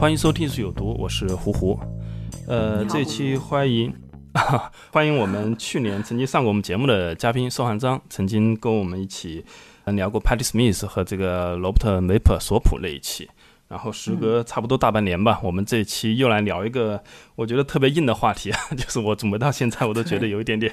[0.00, 1.78] 欢迎收听《是有毒》，我是胡胡。
[2.48, 3.92] 呃，这期欢迎
[4.90, 9.44] 欢迎我们去年曾经上过我们节目的嘉宾寿汉章，曾经跟我们一起
[9.84, 13.28] 呃聊过 Patty Smith 和这个罗伯特梅普索普那一期。
[13.68, 17.04] 然后时隔差不多大半年吧，我们这一期又来聊一个
[17.36, 20.72] 我觉得特别硬的话题， 就是我准备到现在我都觉得有一点点，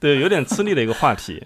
[0.00, 1.40] 对，有点吃力的一个话题。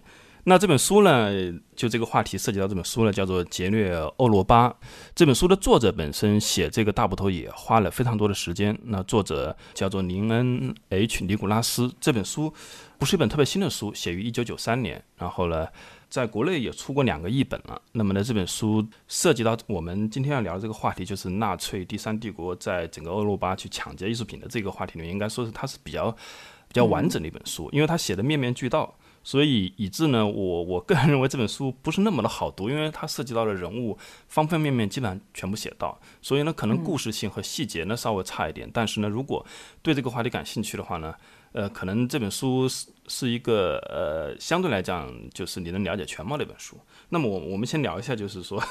[0.45, 1.30] 那这本书呢，
[1.77, 4.69] 就这个话题涉及到这本书呢，叫做《劫掠欧罗巴》。
[5.15, 8.77] 这本书的作者本身写这个大部头也花了非常多的时间。
[8.85, 11.93] 那作者叫做林恩 ·H· 尼古拉斯。
[12.01, 12.52] 这本书
[12.99, 15.02] 不是一本特别新的书，写于一九九三年。
[15.16, 15.66] 然后呢？
[16.10, 17.80] 在国内也出过两个译本了。
[17.93, 33.96] 那么呢，这本书涉及到我们今天要聊的这个话题，就是纳粹第三帝国在整个欧罗巴去抢劫艺术品的这个话题里面，应该说是它是比较比较完整的一本书，因为它写的面面俱到，所以以致呢，我我个人认为这本书不是那么的好读，因为它涉及到的人物
[34.29, 38.68] 方方面面基本上全部写到，所以呢，可能故事性和细节呢稍微差一点。
[38.73, 39.45] 但是呢，如果
[39.82, 41.15] 对这个话题感兴趣的话呢，
[41.52, 46.79] 呃，可能这本书是是一个呃，相对来讲就是你能了解全貌的一本书。
[47.10, 48.63] 那么我我们先聊一下，就是说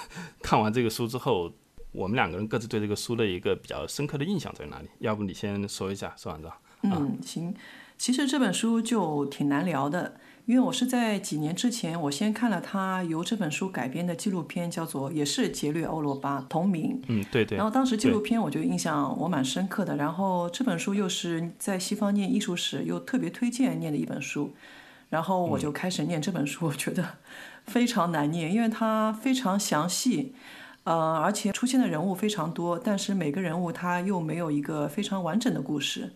[0.41, 1.51] 看完这个书之后，
[1.91, 4.89] 我们两个人各自对这个书的一个比较深刻的印象在哪里？
[4.99, 6.51] 要不你先说一下，说完章。
[6.81, 7.53] 嗯，行。
[7.97, 10.19] 其实这本书就挺难聊的。
[10.49, 16.99] 因为我是在几年之前，我先看了他由这本书改编的纪录片，叫做也是劫掠欧罗巴同名。
[17.07, 17.55] 嗯，对对。
[17.55, 19.95] 然后当时纪录片我就印象我蛮深刻的。
[19.95, 24.55] 然后这本书又是在西方念艺术史又特别推荐念的一本书，
[25.09, 27.05] 然后我就开始念这本书，我觉得
[27.65, 30.33] 非常难念，因为它非常详细，
[30.83, 36.11] 呃，而且出现的人物非常多，但是每个人物他又没有一个非常完整的故事。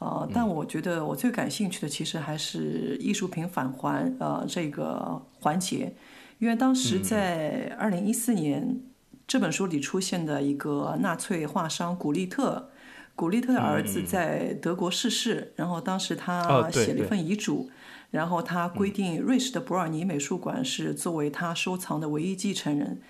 [0.00, 5.94] 呃，但我觉得我最感兴趣的其实还是艺术品返还呃这个环节，
[6.38, 8.80] 因为当时在二零一四年
[9.28, 12.70] 这本书里出现的一个纳粹画商古利特，
[13.14, 17.68] 古利特的儿子在德国逝世，然后当时他写了一份遗嘱，
[18.10, 23.02] 然后他规定瑞士的伯尔尼美术馆是作为他收藏的唯一继承人，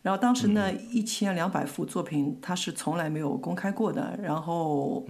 [0.00, 5.06] 然后当时呢一千两百幅作品他是从来没有公开过的，然后。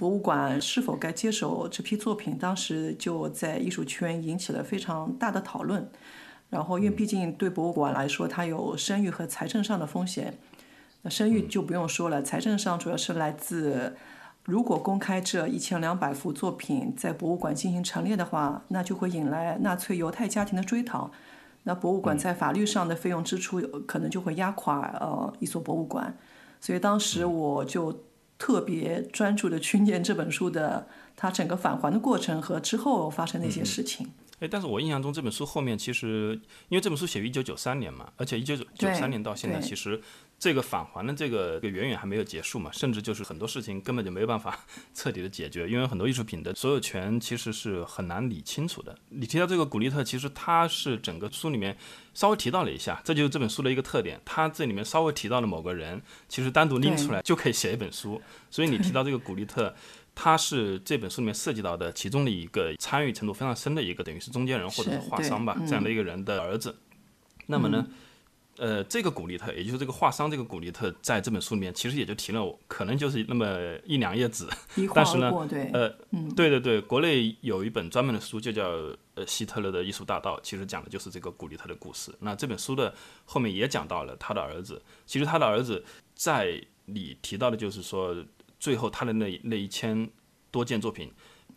[0.00, 2.38] 博物馆是否该接手这批作品？
[2.38, 5.86] 当时就在艺术圈引起了非常大的讨论。
[6.48, 10.38] 然后，因为毕竟对博物馆来说，它有声誉和财政上的风险。
[11.02, 13.94] 那声誉就不用说了，财政上主要是来自，
[14.46, 21.10] 如果公开这一千两百幅作品在博物馆进行陈列的话，那就会引来纳粹犹太家庭的追讨。
[21.64, 26.16] 那博物馆在法律上的费用支出可能就会压垮呃一所博物馆。
[26.58, 27.94] 所以当时我就。
[28.40, 34.10] 特别专注的去念这本书的，它整个返还的过程和之后发生的一些事情。
[34.38, 36.40] 哎，但是我印象中这本书后面其实，
[36.70, 40.00] 因为这本书写于一九九三年嘛，而且一九九九三年到现在，其实
[40.40, 44.58] 这个返还的这个远远还没有结束嘛，甚至就是很多事情根本就没有办法
[44.94, 48.96] 彻底的解决，因为很多艺术品的所有权其实是很难理清楚的。
[49.10, 51.76] 你提到这个古利特，其实他是整个书里面
[52.14, 58.20] 稍微提到了一下，这就是这本书的一个特点，他这里面稍微提到了某个人，其实单独拎出来就可以写一本书。
[58.50, 59.72] 所以你提到这个古利特。
[60.12, 66.76] 他是这本书里面涉及到的其中的一个参与程度非常深的一个，等于是中间人或者是画商吧，这样的一个人的儿子。
[67.46, 67.86] 那么呢，
[68.60, 73.46] 呃，这个古利特，也就是这个画商这个古利特，在这本书里面其实也就提了，可能就是那么
[73.84, 74.46] 一两页纸。
[74.94, 75.30] 但是呢，
[75.72, 75.88] 呃，
[76.36, 78.70] 对对对，国内有一本专门的书，就叫
[79.14, 82.14] 《呃希特勒的艺术大道》，其实讲的就是这个古利特的故事。
[82.20, 85.82] 那这本书的后面也讲到了他的儿子，其实他的儿子
[86.14, 88.14] 在你提到的就是说。
[88.62, 90.10] 最后，他的那那一千
[90.50, 91.10] 多件作品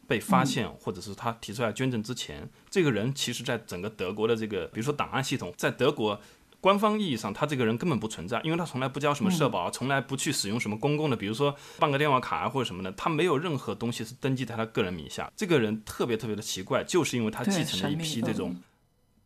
[0.08, 6.18] 被发现，或者是他提出来捐赠之前，这个人其实在整个德国的这个，比如说档案系统，在德国
[6.64, 15.30] 官方意义上，他这个人根本不存在，因为他从来不交什么社保，从来不去使用什么公共的，比如说办个电话卡啊或者什么的，他没有任何东西是登记在他个人名下。
[15.36, 18.56] 这个人特别特别的奇怪，就是因为他继承了一批这种，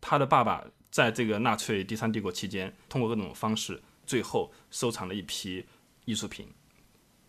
[0.01, 5.63] 他的爸爸在这个纳粹第三帝国期间，通过各种方式，最后收藏了一批
[6.06, 6.48] 艺术品。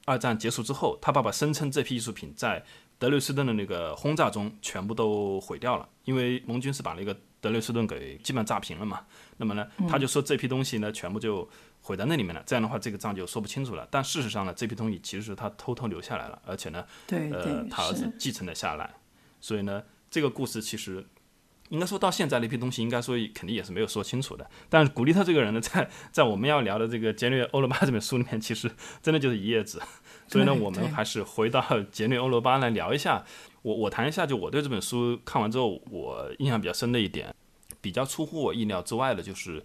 [0.06, 2.64] 二战结束之后，他爸爸声称这批艺术品在
[2.98, 9.02] 德累斯顿的那个轰炸中全部都毁掉了，因为盟军是把那个德累斯顿给基本炸平了嘛。
[9.38, 11.48] 那么呢，他就说这批东西呢全部就
[11.80, 12.42] 毁在那里面了。
[12.46, 13.88] 这样的话，这个账就说不清楚了。
[13.90, 16.84] 但事实上呢，这批东西其实是他偷偷留下来了，而且呢，
[17.32, 18.94] 呃，他儿子继承了下来。
[19.40, 21.06] 所以呢，这个故事其实。
[21.70, 24.50] 应该说到现在那批东西，应该说肯定也是没有说清楚的。
[24.70, 28.70] 但是古利特这个人呢， 在在我们要聊的这个《杰略欧罗巴》这本书里面，其实
[29.02, 29.78] 真的就是一页纸。
[30.28, 31.60] 所以呢，我们还是回到
[31.92, 33.22] 《杰略欧罗巴》来聊一下。
[33.60, 37.34] 我我谈一下，就我对这本书看完之后，我印象比较深的一点，
[37.80, 39.62] 比较出乎我意料之外的，就是，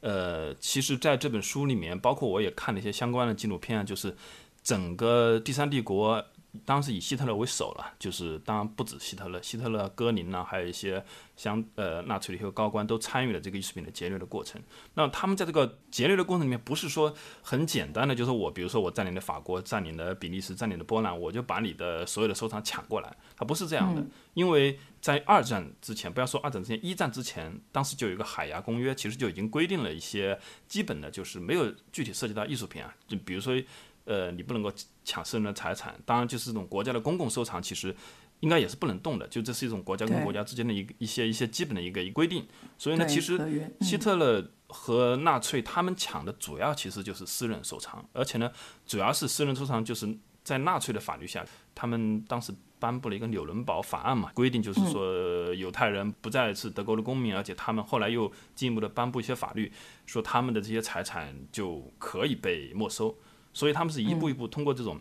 [0.00, 4.16] 呃，其实在这本书里面，包括我也看了一些相关的纪录片，就是
[4.62, 6.24] 整个第三帝国。
[6.64, 11.04] 当时以希特勒为首了，就是当然不止希特勒，希特勒、戈林呢，还有一些
[11.36, 14.60] 像呃纳粹的一些高官都参与了这个艺术品的劫掠的过程。
[14.94, 24.02] 那他们在这个劫掠的过程里面，不是说很简单的，就是我比如说我占领了法国，占领了比利时，占领了波兰，我就把你的所有的收藏抢过来，它不是这样的。
[24.32, 33.62] 因为在二战之前，不要说二战之前，一战之前，当时就有一个海牙公约，其实就已经规定了一些基本的，就是没有具体涉及到艺术品啊，就比如说。
[34.08, 34.72] 呃，你不能够
[35.04, 37.94] 抢私人的财产，当然就是这种国家的公共收藏，其实
[38.40, 39.28] 应该也是不能动的。
[39.28, 42.46] 就这是一种国家跟国家之间的一个一些一些基本的一个规定。
[42.78, 43.38] 所以呢，其实
[43.82, 48.50] 希特勒和纳粹他们抢的主要其实就是私人收藏，而且呢，
[48.86, 50.08] 主要是私人收藏就是
[50.42, 51.44] 在纳粹的法律下，
[51.74, 59.70] 他们当时颁布了一个纽伦堡法案嘛，规定就是说犹太人不再是德国的公民，而且他们后来又进一步的颁布一些法律，
[60.06, 63.14] 说他们的这些财产就可以被没收。
[63.58, 65.00] 所以他们是一步一步通过这种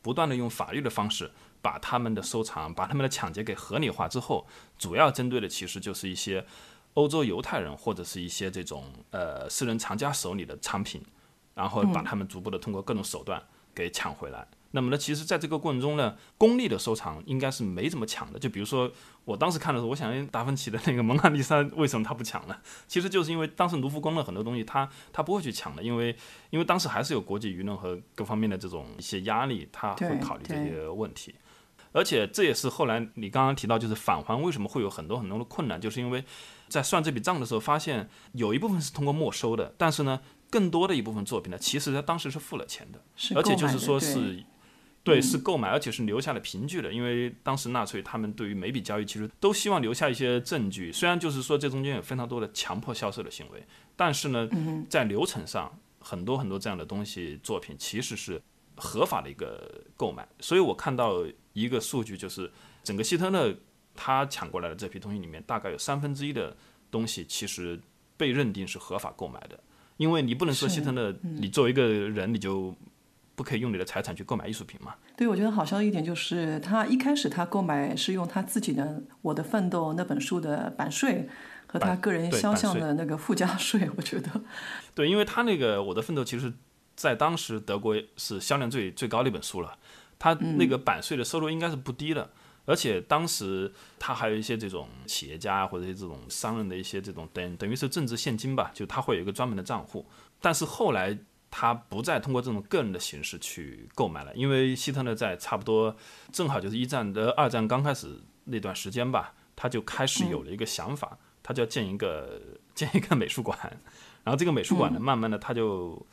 [0.00, 4.46] 不断的用法律的方式，把他们的收藏、把他们的抢劫给合理化之后，
[4.78, 6.46] 主要针对的其实就是一些
[6.94, 11.02] 欧洲犹太人或者是一些这种呃私人藏家手里的藏品，
[11.54, 13.42] 然后把他们逐步的通过各种手段
[13.74, 14.48] 给抢回来。
[14.76, 18.40] 那么呢，其实，在这个过程中呢，公立的收藏应该是没怎么抢的。
[18.40, 18.90] 就比如说，
[19.24, 22.56] 我当时看的时候，我想，达芬奇的那个蒙娜丽莎为什么他不抢呢？
[22.88, 26.16] 其实就是因为当时卢浮宫的很多东西，他他不会去抢的，因为
[26.50, 31.32] 因为当时还是有国际舆论和各方面的这种一些压力，他会考虑这些问题。
[31.92, 36.24] 而且这也是后来你刚刚提到，就是返还为什么会有很多很多的困难，就是因为
[36.68, 40.20] 在算这笔账的时候，发现有一部分是通过没收的，但是呢，
[40.50, 43.00] 更多的一部分作品呢，其实他当时是付了钱的，
[43.36, 44.42] 而且就是说是。
[45.04, 46.90] 对，是购买，而且是留下了凭据的。
[46.90, 50.90] 因为当时纳粹他们对于每笔交易其实都希望留下一些证据。
[50.90, 53.62] 虽然就是说这中间有非常多的强迫销售的行为，
[53.94, 54.48] 但是呢，
[54.88, 55.70] 在流程上
[56.00, 58.40] 很多很多这样的东西作品其实是
[58.76, 60.26] 合法的一个购买。
[60.40, 61.22] 所以我看到
[61.52, 62.50] 一个数据，就是
[62.82, 63.54] 整个希特勒
[63.94, 66.56] 他抢过来的这批东西里面，大概有三分之一的
[66.90, 67.78] 东西其实
[68.16, 69.60] 被认定是合法购买的。
[69.98, 72.74] 因为你不能说希特勒，你作为一个人你就。
[73.36, 74.94] 不可以用你的财产去购买艺术品吗？
[75.16, 78.84] 对，我觉得好笑的一点就是，他一开始他购买是用他自己的
[79.22, 81.28] 《我的奋斗》那本书的版税
[81.66, 83.90] 和他个人肖像的那个附加税。
[83.96, 84.30] 我觉得，
[84.94, 86.52] 对，因为他那个《我的奋斗》其实，
[86.94, 89.76] 在当时德国是销量最最高的一本书了，
[90.18, 92.30] 他那个版税的收入应该是不低的，
[92.66, 100.06] 而且当时他还有一些这种企业家或者这种商人的一些这种等等于是政治现金吧，就他会有一个专门的账户，
[100.40, 101.18] 但是后来。
[101.56, 105.94] 他不再通过这种个人的形式去购买了，因为希特勒在差不多
[106.32, 112.42] 正好就是一战的二战刚开始那段时间吧，他就开始有了一个想法，他就要建一个
[112.74, 113.56] 建一个美术馆，
[114.24, 116.04] 然后这个美术馆呢，慢慢的他就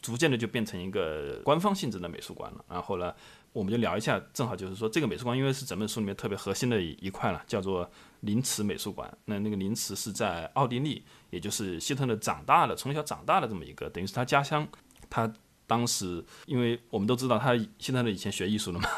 [0.00, 2.64] 逐渐的就变成一个官方性质的美术馆了。
[2.68, 3.12] 然后呢，
[3.52, 7.90] 我们就聊一下，正好就是说这个美术馆，因为是整本书里面特别核心的一一块了，叫做
[8.20, 9.12] 林茨美术馆。
[9.24, 11.04] 那那个林茨是在奥地利。
[11.30, 14.66] 也就是希特勒长大了，从小长大的这么一个，等于是他家乡。
[15.08, 15.32] 他
[15.68, 18.88] 当时，因为我们都知道他希特勒以前学艺术的嘛，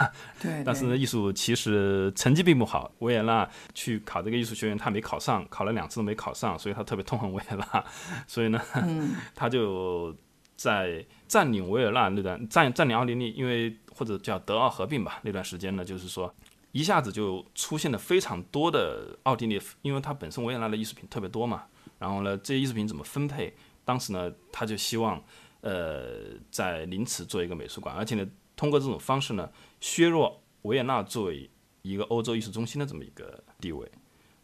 [0.40, 0.62] 对。
[0.64, 2.92] 但是呢，艺术其实成绩并不好。
[2.99, 7.85] 维也纳去考这个艺术学院，他没考上，考了两次都没考上，所以他特别痛恨维也纳。
[8.26, 8.61] 所以呢，
[9.35, 10.14] 他就
[10.56, 16.35] 在占领维也纳那段占占领奥地利，因为或者叫德奥合并吧，那段时间呢，就是说
[16.73, 21.64] 一下子就出现了非常多的奥地利，因为他本身维也纳的艺术品特别多嘛。
[21.99, 23.52] 然后呢，这些艺术品怎么分配？
[23.85, 25.21] 当时呢，他就希望，
[25.62, 28.25] 呃，在林茨做一个美术馆，而且呢，
[28.55, 29.50] 通过这种方式呢，
[29.81, 31.50] 削弱维也纳作为
[31.83, 33.90] 一个欧洲艺术中心的这么一个地位。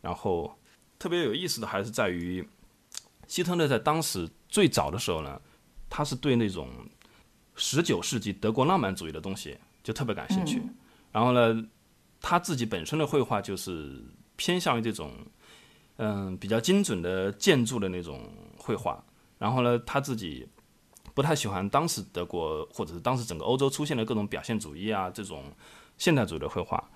[0.01, 0.59] 然后
[0.99, 2.45] 特别有意思的还是在于，
[3.29, 5.41] 希特勒在当时最早的时候呢，
[5.89, 6.69] 他是对那种
[7.55, 10.61] 十九世纪德国浪漫主义的东西就特别感兴趣。
[11.13, 11.69] 然后呢，
[12.21, 14.03] 他自己本身的绘画就是
[14.35, 15.13] 偏向于这种。
[15.97, 18.21] 嗯，比较精准的建筑的那种
[18.59, 19.03] 绘画，
[19.39, 20.49] 然后呢，他自己
[21.15, 25.53] 不太喜欢当时德国或者是当时整个欧洲出现的各种表现主义啊这种
[25.97, 26.91] 现代主义的绘画。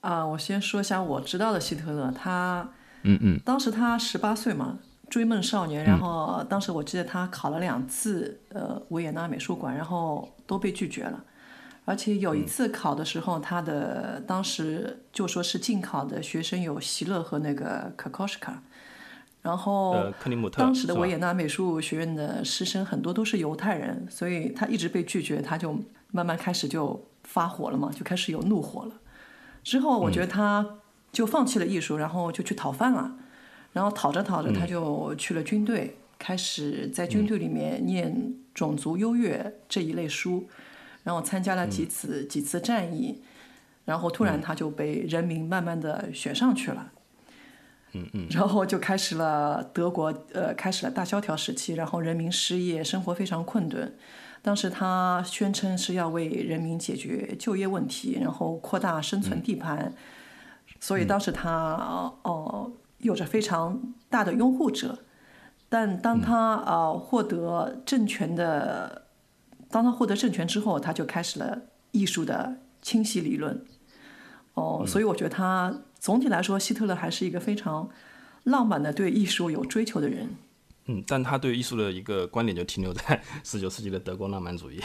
[0.00, 2.68] 啊，我先说一下我知道的希特勒，他
[3.04, 3.40] 嗯嗯。
[3.44, 5.84] 当时他十八岁嘛，追梦少年。
[5.84, 11.24] 然后当时我记得他考了两次呃维也纳美术馆，然后都被拒绝了。
[11.84, 18.62] 而且有一次考的时候，他的当时就说是进考的学生有席勒和那个可考什卡。
[19.42, 20.10] 然后
[20.56, 25.78] 当时的维也纳美术学院的师生很多都是犹太人，所以他一直被拒绝，他就
[26.12, 28.92] 慢慢开始就发火了嘛，就开始有怒火了。
[29.62, 30.78] 之后我觉得他
[31.12, 33.16] 就放弃了艺术，然后就去讨饭了。
[33.74, 40.48] 然后讨着讨着，他就去了军队，开始在军队里面念种族优越这一类书，
[41.04, 43.22] 然后参加了几次几次战役，
[43.84, 46.90] 然后突然他就被人民慢慢的选上去了。
[47.92, 53.94] 嗯嗯，然后就开始了德国，呃，开始了大萧条时期，然后人民失业，生活非常困顿。
[54.42, 59.94] 当时他宣称是要为人民解决就业问题，然后扩大生存地盘，
[60.80, 64.98] 所以当时他哦有着非常大的拥护者。
[65.68, 69.03] 但当他呃获得政权的，
[69.74, 73.64] 当他获得政权之后，他就开始了艺术的清晰理论。
[74.54, 75.74] 哦，所以我觉得他。
[75.98, 77.88] 总体来说，希特勒还是一个非常
[78.42, 80.28] 浪漫的对艺术有追求的人。
[80.84, 84.78] 嗯，但他对艺术的一个观点就停留在 十九世纪的德国浪漫主义。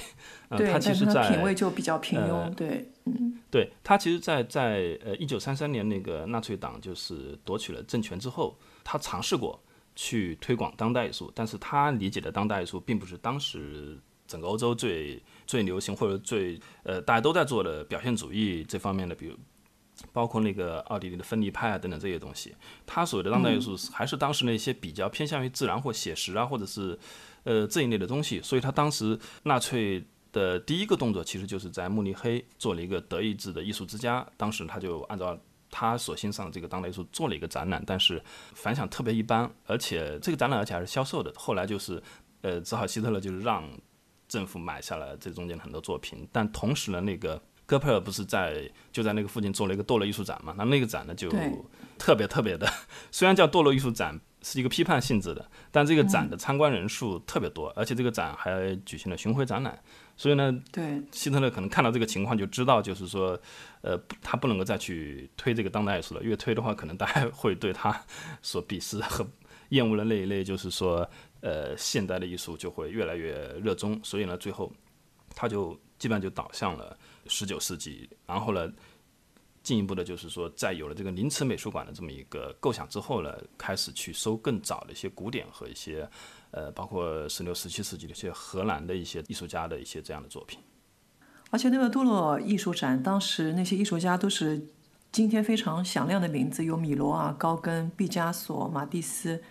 [0.52, 2.56] 对，他其实在品味就比较平庸。
[2.56, 9.62] 对，嗯，对他其实，在在呃一九三三年那个纳粹党就是夺取了政权之后，他尝试过
[9.94, 14.00] 去推广当代艺术，但是他理解的当代艺术并不是当时
[14.30, 19.36] 整个欧洲最最流行或者最呃大家都在做的表现主义这方面的，比如。
[20.14, 22.56] 包括那个奥地利的分离派啊等等这些东西，
[22.86, 26.98] 他所谓的当代艺术还是当时那些比较偏向于自然或写实啊，或者是
[27.44, 28.42] 呃这一类的东西。
[28.42, 34.26] 所以他当时纳粹的第一个动作其实就是在慕尼黑做了一个德意志的艺术之家。
[34.38, 35.38] 当时他就按照
[35.70, 41.30] 他所欣赏的这个当代艺术做了一个展览，但是反响特别一般，而且这个展览而且还是销售的。
[41.36, 42.02] 后来就是
[42.42, 43.70] 呃，只好希特勒就是让
[44.30, 47.42] 政府买下了这中间很多作品，但同时呢那个。
[47.70, 50.56] 戈培尔不是在就在那个附近做了一个堕落艺术展嘛？
[50.58, 51.30] 那那个展呢就
[52.00, 52.68] 特别特别的，
[53.12, 59.80] 虽然叫堕落艺术展，是一个批判性质的，但这个展的参观人数特别多，而且这个展还举行了巡回展览。
[60.18, 63.40] 所以呢，对希特勒可能看到这个情况就知道，就是说，
[63.82, 67.96] 呃，他不能够再去推这个当代艺术了，越推的话，可能大家会对他
[68.42, 69.28] 所鄙视和
[69.70, 71.08] 厌恶的那一类，就是说，
[71.42, 74.00] 呃，现代的艺术就会越来越热衷。
[74.04, 74.72] 所以呢，最后
[75.36, 76.98] 他就基本上就导向了。
[77.32, 78.68] 十九世纪，然后呢，
[79.62, 86.10] 进一步的，就是说，在有了这个临池美术馆的这么一个构想之后呢，开始去收更早的一些古典和一些，
[86.50, 90.60] 呃，包括十六、十七世纪的一些荷兰的一些艺术家的一些这样的作品。
[91.52, 94.60] 而且那个杜洛艺术展，当时那些艺术家都是
[95.12, 99.44] 今天非常响亮的名字，有米罗啊、高更、毕加索、马蒂斯、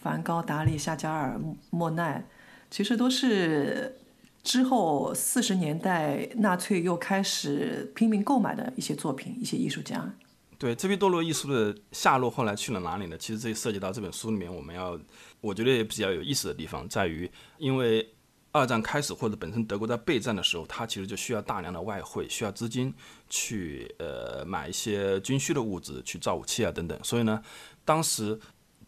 [0.00, 1.40] 梵高、达利、夏加尔、
[1.70, 2.26] 莫奈，
[2.70, 3.96] 其实都是。
[4.44, 10.10] 之后四十年代，纳粹又开始拼命购买的一些作品，一些艺术家。
[10.56, 13.18] 对这批堕落艺术的下落，后来去了哪里呢？
[13.18, 14.98] 其实这涉及到这本书里面，我们要
[15.42, 18.08] 我觉得也比较有意思的地方，在于因为
[18.50, 22.94] 二战开始或者本身德国在备战的时候，它其实就需要大量的外汇，需要资金
[23.28, 26.98] 去呃买一些军需的物资，去造武器啊等等。
[27.04, 27.42] 所以呢，
[27.84, 28.38] 当时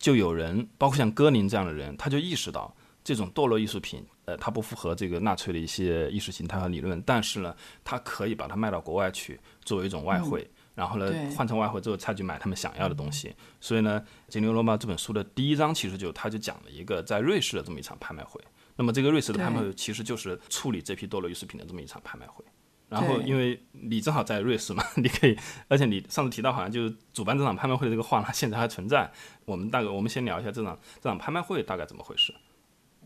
[0.01, 4.05] 就有人，包括像戈林这样的人，他就意识到这种堕落艺术品。
[4.27, 7.53] 呃，它不符合这个纳粹的一些意识形态和理论，但是呢，
[7.83, 13.35] 他可以把它卖到国外去，作为一种外汇，然后呢，换成外汇之后再去买他们想要的东西。
[13.61, 14.01] 所以呢，
[14.33, 18.41] 《金牛罗马》这本书的第一章其实就他就讲了一个在瑞士的这么一场拍卖会。
[18.77, 22.45] 那么这个瑞士的拍卖会其实就是处理这批堕落艺术品的这么一场拍卖会。
[22.91, 25.35] 然后因为你正好在瑞士嘛， 你可以，
[25.69, 29.11] 而且你上次提到好像就是主办这场拍卖会的这个画廊现在还存在。
[29.45, 32.35] 我们大概我们先聊一下这场这场拍卖会大概怎么回事。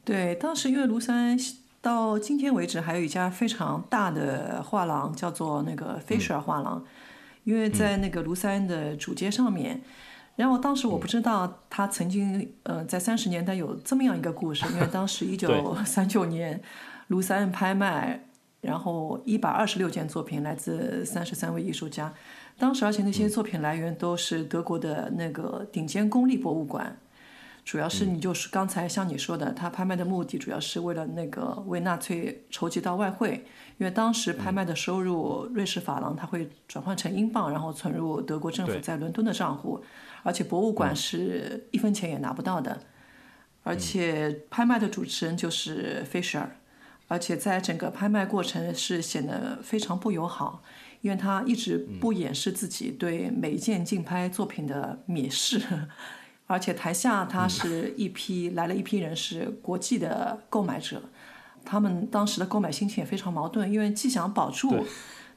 [0.04, 1.38] 对，当时因为庐山
[1.80, 6.82] 到今天为止还有一家非常大的画廊，叫做那个 Fisher 画廊，
[7.44, 9.82] 因为在那个庐山的主街上面。
[10.36, 16.60] 然后当时我不知道他曾经呃在三十年代有这么样一个故事，因为当时一九三九年
[17.10, 18.26] 庐山拍卖，
[18.64, 22.12] 然后一百二十六件作品来自三十三位艺术家，
[22.59, 26.97] 当时而且那些作品来源都是德国的那个顶尖公立博物馆。
[27.64, 33.42] 主要是你就是刚才像你说的，他拍卖的目的主要是为了那个为纳粹筹集到外汇，
[33.78, 39.83] 因为当时拍卖的收入，瑞士法郎它会转换成英镑，然后存入德国政府在伦敦的账户，
[40.23, 42.78] 而且博物馆是一分钱也拿不到的，
[43.62, 46.54] 而且拍卖的主持人就是费舍尔，
[47.06, 50.62] 而且在整个拍卖过程是显得非常不友好，
[51.02, 55.61] 因为他一直不掩饰自己对每一件竞拍作品的蔑视，
[56.46, 61.02] 而且台下他是一批来了一批人是国际的购买者，
[61.64, 64.84] 他们当时的购买心情也非常矛盾，因为既想保住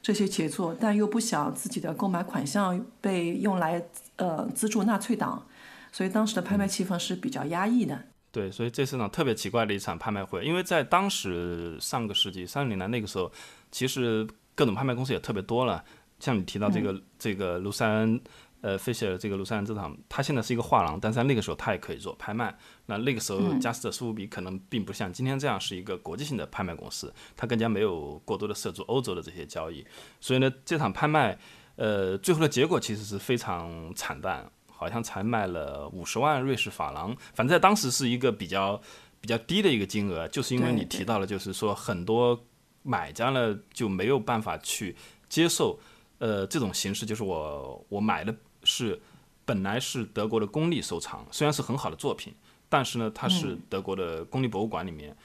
[0.00, 3.82] 这些杰作，但又不想自己的购买款项被用来
[4.16, 5.46] 呃资助纳粹党，
[5.92, 8.04] 所以当时的拍卖气氛是比较压抑的。
[8.38, 13.32] 对，所以这是场特别奇怪的一场拍卖会，因为在当时上个世纪三十年代那个时候，
[13.72, 15.84] 其实各种拍卖公司也特别多了。
[16.20, 18.20] 像你提到这个这个卢塞恩，
[18.60, 22.56] 呃，费舍尔这个卢塞恩这场，他现在是一个画廊，但是在那个时候他也可以做拍卖。
[22.86, 29.84] 那那个时候加斯特苏富比可能并不像今天这样是一个国际性的拍卖公司，它更加没有过多的涉足欧洲的这些交易。
[30.20, 31.36] 所以呢，这场拍卖，
[31.74, 34.48] 呃，最后的结果其实是非常惨淡。
[34.78, 38.80] 好像才卖了五十万瑞士法郎，反正在当时是一个比较
[39.20, 42.40] 比较低的一个金额，就是因为你提到了，就是说很多
[42.84, 44.94] 买家呢就没有办法去
[45.28, 45.76] 接受，
[46.18, 48.32] 呃，这种形式，就是我我买的
[48.62, 48.96] 是
[49.44, 52.32] 本来是德国的公立收藏，虽然是很好的作品，
[52.68, 55.16] 但是呢，它是德国的公立博物馆里面，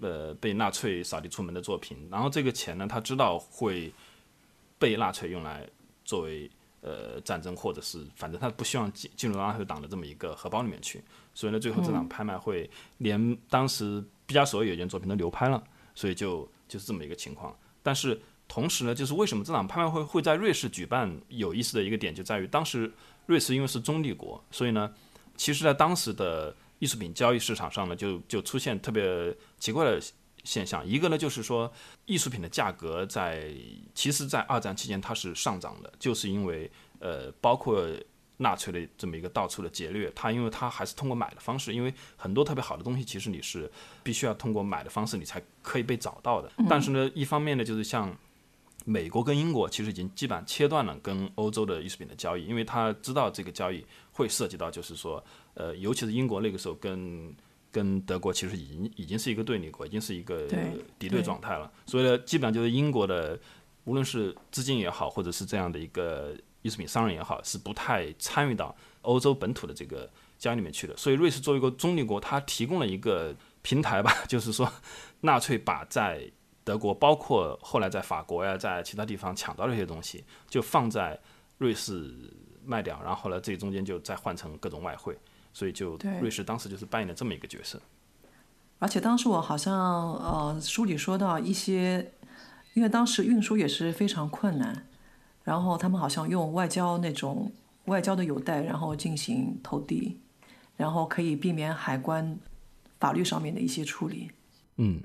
[0.00, 3.92] 呃，被纳粹扫地出门的作品，然后这个钱呢，他知道会
[4.78, 5.68] 被纳粹用来
[6.04, 6.48] 作为。
[6.82, 11.02] 呃，战争或者是反正他不希望进进入纳粹党的这么一个荷包里面去，
[11.34, 12.68] 所以呢，最后这场拍卖会
[12.98, 15.62] 连当时毕加索有一件作品都流拍了，
[15.94, 17.54] 所以就就是这么一个情况。
[17.82, 18.18] 但是
[18.48, 21.20] 同时呢，就是为什么这场拍卖会会在瑞士举办？
[21.28, 22.90] 有意思的一个点就在于，当时
[23.26, 24.90] 瑞士因为是中立国，所以呢，
[25.36, 30.00] 其实在当时的艺术品交易市场上呢，就就出现特别奇怪的。
[30.42, 31.70] 现象一个呢，就是说
[32.06, 33.52] 艺术品的价格在
[33.94, 37.86] 其实，在二战期间它是上涨的，就是因为呃，包括
[38.38, 43.70] 纳粹的这么一个到处的劫掠，它因为它还是通过买的方式，因为很多特别好的东西，其实你是
[44.02, 46.50] 必须要通过买的方式，你才可以被找到的。
[46.68, 48.16] 但是呢，一方面呢，就是像
[48.86, 57.34] 美国跟英国，其实已经基本上切断了跟欧洲的艺术品的交易，因为他知道这个交易会涉及到，就是说呃，尤其是英国那个时候跟。
[57.72, 60.46] 跟德国其实已经已经是一个对立国，已经是一个
[60.98, 61.70] 敌对状态了。
[61.86, 63.38] 所以呢，基本上就是英国的，
[63.84, 70.96] 无论是资金也好，或者是这样的一个艺术品商人也好，是不太参与到欧洲本土的这个交易里面去的。
[70.96, 74.70] 所以，瑞士作为一个中立国，它提供了一个平台吧， 就是说，
[75.20, 76.30] 纳粹把在
[76.64, 81.18] 德国，包括后来在法国呀，在其他地方抢到的一些东西，就放在
[81.58, 82.12] 瑞士
[82.64, 85.16] 卖掉，然后呢，这中间就再换成各种外汇。
[85.52, 87.80] 所以就瑞士当时就是扮演了这么一个角色，
[88.78, 89.74] 而且当时我好像
[90.14, 92.12] 呃书里说到一些，
[92.74, 94.86] 因为当时运输也是非常困难，
[95.44, 97.52] 然后他们好像用外交那种
[97.86, 100.18] 外交的邮袋，然后进行投递，
[100.76, 102.38] 然后可以避免海关
[102.98, 104.30] 法律上面的一些处理。
[104.76, 105.02] 嗯。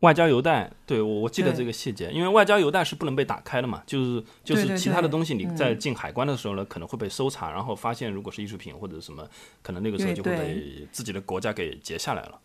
[0.00, 9.26] 外交邮袋，对我我记得这个细节，因为外交邮袋是不能被打开的嘛，就是就是其他的东西你在进海关的时候呢，可能会被搜查，然后发现如果是艺术品或者什么，
[9.62, 12.38] 可能那个时候就会被自己的国家给截下来了。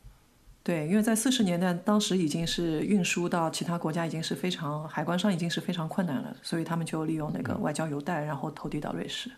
[0.63, 9.29] 对，因为在四十年代，当时已经是运输到其他国家已经是非常海关上已经是非常困难了，所以他们就利用那个外交邮袋，然后投递到瑞士。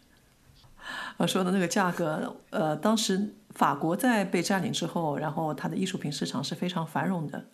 [1.18, 7.46] 我 说的那个价格，呃，当时法国在被占领之后，然后它的艺术品市场是非常繁荣的。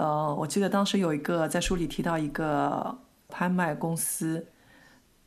[0.00, 2.96] 呃，我记得当时有一个在书里提到一个
[3.28, 4.46] 拍卖公司，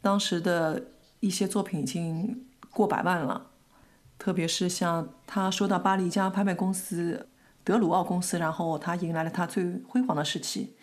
[0.01, 0.81] 当时的
[1.19, 3.51] 一些作品已经过百万了，
[4.17, 7.27] 特别是像他说到巴黎一家拍卖公司
[7.63, 10.75] 德鲁奥公司，然后他迎来了他最辉煌的时期，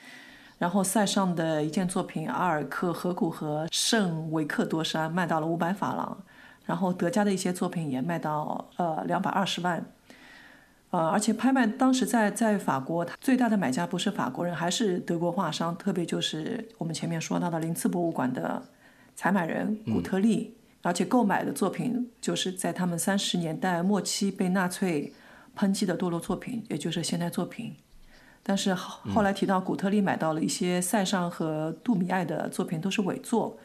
[0.58, 6.16] 然后塞尚的一件作品《阿尔克河谷和圣维克多山》卖到了五百法郎，
[6.64, 9.84] 然后德加的一些作品也卖到呃两百二十万。
[10.90, 18.62] 呃，而且拍卖当时在在法国，最大的买家不是法国人，还是德国画商，特别就是我们前面说到的林茨博物馆的
[19.14, 25.12] 采买人古特利，而且购买的作品就是在他们三十年代末期被纳粹
[25.56, 27.76] 抨击的堕落作品，也就是现代作品。
[28.42, 33.56] 但是后来提到古特利买到了一些塞尚和杜米埃的作品，都是伪作。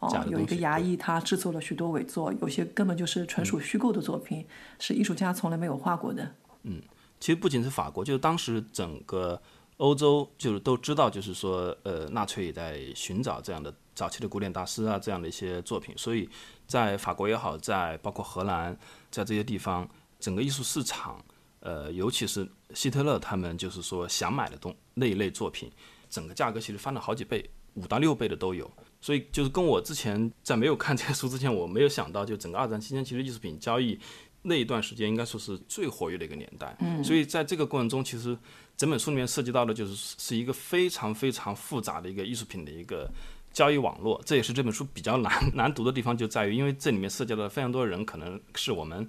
[0.00, 4.46] 哦，有一个牙医，他制作了许多伪作，有些根本就是纯属虚构的作品，
[4.78, 6.32] 是艺术家从来没有画过的。
[6.62, 6.82] 嗯，
[7.18, 9.40] 其实不仅是法国，就是当时整个
[9.78, 15.94] 欧洲，就是都知道，就是说，呃，纳粹也在寻找这样的早期的古典大师啊，这样的一些作品。
[15.96, 16.28] 所以
[16.66, 18.78] 在法国也好，在包括荷兰，
[19.10, 21.24] 在这些地方，整个艺术市场，
[21.60, 25.70] 呃，尤其是希特勒他们就是说想买的东那一类作品，
[26.10, 28.70] 整个价格其实翻了好几倍，五到六倍的都有。
[29.00, 33.98] 所以就是跟我之前在没有看这些书之前，我没有想到，就整个二战期间，其实艺术品交易。
[34.42, 38.36] 那一段时间应该说是最活跃的一个年代，嗯，所以在这个过程中，其实
[38.76, 43.10] 整本书里面涉及到的就是是一个非常非常复杂的一个艺术品的一个
[43.52, 49.06] 交易网络，这也是这本书比较难 难读的地方，就在于因为这里面涉及到非常多的人，可能是我们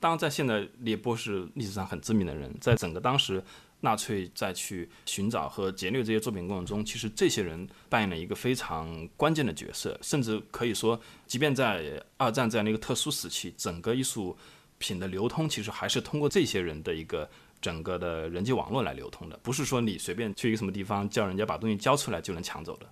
[0.00, 3.42] 当在现在列波是历史上很知名的人，在整个当时
[3.80, 14.36] 纳粹再去寻找和劫掠这些作品过程中，其实这些人扮演了一个非常关键的角色，甚至可以说，即便在二战这样的一个特殊时期，整个艺术
[14.78, 17.28] 品的流通其实还是通过这些人的一个
[17.60, 22.86] 整个的人际网络来流通的，不是说你随便去一个什么地方叫人家把东西交出来就能抢走的。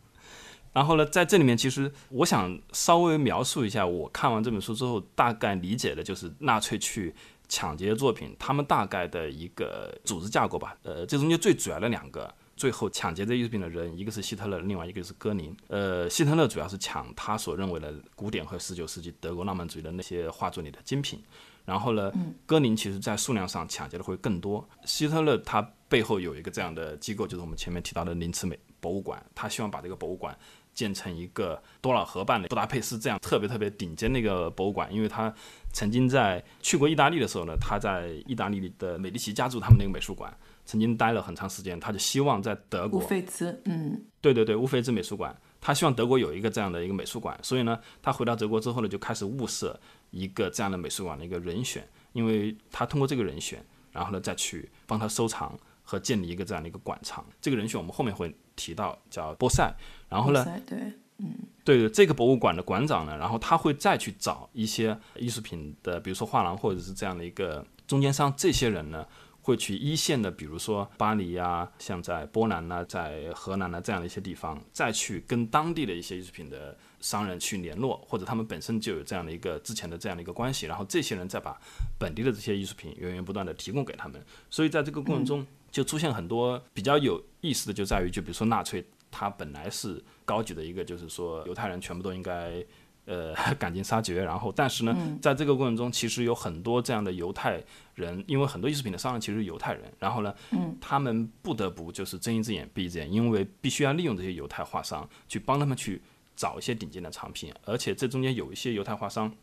[0.72, 7.14] 然后呢，在这里面，其实我想稍微描述一下，我看完这本书之后大概理解的就是纳粹去
[7.46, 10.74] 抢劫作品，他们大概的一个组织架构吧。
[10.82, 15.54] 呃，这中间最主要的两个，最后抢劫这艺术品的人，一个是希特勒，另外一个是戈宁。
[15.68, 21.22] 呃，希特勒主要是抢他所认为的古典和十九世纪德国浪漫主义的那些画作里的精品。
[21.64, 22.12] 然后呢，
[22.46, 24.68] 戈林其实在数量上抢劫的会更多。
[24.84, 30.36] 希特勒他背后有一个这样的机构，就是我们前面提到的林茨美博物馆，他希望把这个博物馆。
[30.74, 35.30] 建成一个多瑙河畔的布达佩斯这样特别特别顶尖的一个博物馆，因为他
[35.70, 49.78] 曾经在去过意大利的时候呢，他在意大利的美第奇家族他们那个美术馆曾经待了很长时间，他就希望在德国乌菲兹，嗯，对对对，乌菲兹美术馆，他希望德国有一个这样的一个美术馆，所以呢，他回到德国之后呢，就开始物色
[50.12, 57.26] 一个这样的美术馆的一个人选，因为他通过这个人选，然后呢再去帮他收藏和建立一个这样的一个馆藏。
[57.40, 59.74] 这个人选我们后面会提到，叫波塞。
[60.08, 60.44] 然后呢？
[60.66, 60.78] 对，
[61.18, 69.06] 嗯，对对，这个博物馆的馆长呢，然后他会再去找一些艺术品的，比如说画廊或者是这样的一个中间商，这些人呢
[69.40, 81.60] 会去一线的，比如说巴黎呀，像在波兰呐，在河南呐这样的一些地方，再去跟当地的一些艺术品的商人去联络，或者他们本身就有这样的一个之前的这样的一个关系，然后这些人再把
[81.98, 88.82] 本地的这些艺术品源源不断的提供给他们，所以在这个过程中就出现很多比较有意思的，就在于就比如说纳粹。
[89.14, 92.64] 他本来是高举的一个，就是说犹太人全部都应该，
[93.04, 94.24] 呃， 赶尽杀绝。
[94.24, 97.62] 然后，但是呢，在这个过程中，其实有很多这样的犹太
[97.94, 99.82] 人，因为很多艺术品的商人其实是犹太人。
[99.98, 100.34] 然后呢，
[100.80, 106.00] 他们不得不就是睁一只眼闭一只眼，因为必须要利用这些犹太画商去帮他们去
[106.36, 107.52] 找一些顶尖的产品。
[107.64, 109.34] 而且这中间有一些犹太化商，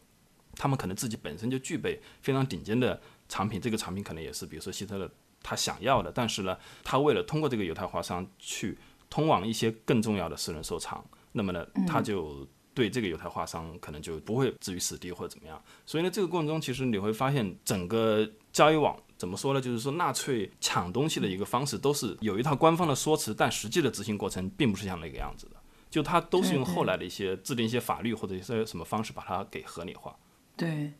[0.55, 5.09] 他们可能自己本身就具备非常顶尖的产品，这个产品可能也是比如说希特勒
[5.41, 8.77] 他想要的，但是呢，他为了通过这个犹太化商去。
[9.11, 15.59] 通往一些更重要的私人收藏，那么呢，他就对这个犹太化商可能就不会置于死地或者怎么样。
[15.83, 19.59] 所以呢，这个过程中其实你会发现，整个交易网怎么说呢？
[19.59, 25.58] 就是说，纳粹抢东西的一个方式都是有一套官方的说辞，但实际的执行过程并不是像那个样子的。
[25.89, 30.15] 就他都是用后来的一些制定一些法律或者一些什么方式把它给合理化。
[30.55, 30.93] 对，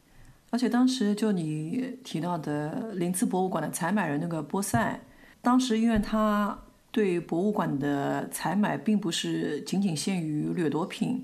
[0.49, 5.01] 而且当时就你提到的林茨博物馆的采买人那个波塞，
[5.41, 6.59] 当时因为他。
[6.91, 11.23] 对博物馆的采买，并不是仅仅限于掠夺品，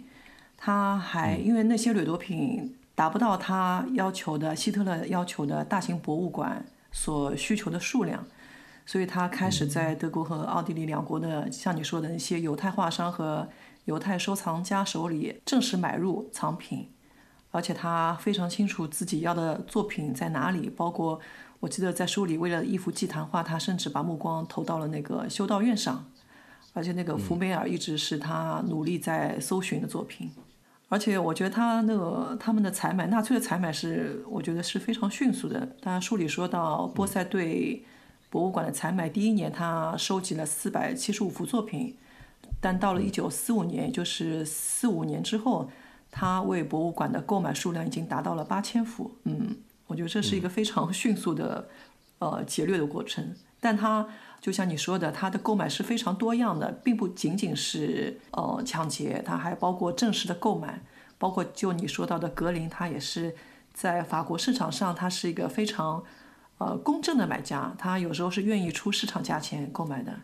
[0.55, 8.27] 他还因为那些掠夺品达不到他要求的希特勒要求的大型博物馆所需求的数量，
[8.85, 13.47] 所以他开始在德国和奥地利两国的像你说的那些犹太画商和
[13.85, 16.89] 犹太收藏家手里正式买入藏品，
[17.51, 21.19] 而且他非常清楚自己要的作品在哪里，包括。
[21.61, 26.05] 我记得在书里，为了一幅祭坛画，他甚至把目光投到了那个修道院上，
[26.73, 30.29] 而且那个福梅尔一直是他努力在搜寻的作品。
[30.89, 35.75] 而且我觉得他那个他们的采买，纳粹的采买是我觉得是非常迅速的。
[35.81, 37.83] 他书里说到，波塞对
[38.35, 41.95] 博物馆的采买，第一年他收集了四百七十五幅作品，
[42.59, 45.69] 但到了一九四五年，也就是四五年之后，
[46.11, 49.15] 他为博物馆的购买数量已经达到了八千幅。
[49.23, 49.55] 嗯。
[49.87, 51.69] 我觉得这是一个非常 迅速的，
[52.19, 53.33] 呃，劫掠的过程。
[53.61, 54.05] 但他
[54.41, 60.81] 就像你说的，他的购买是非常多样的，并不仅仅是呃抢劫，它还包括正式的购买，
[61.17, 63.33] 包括就你说到的格林，他也是
[63.73, 66.03] 在法国市场上，他是一个非常
[66.57, 70.19] 呃公正的买家，他有时候是愿意出市场价钱购买的。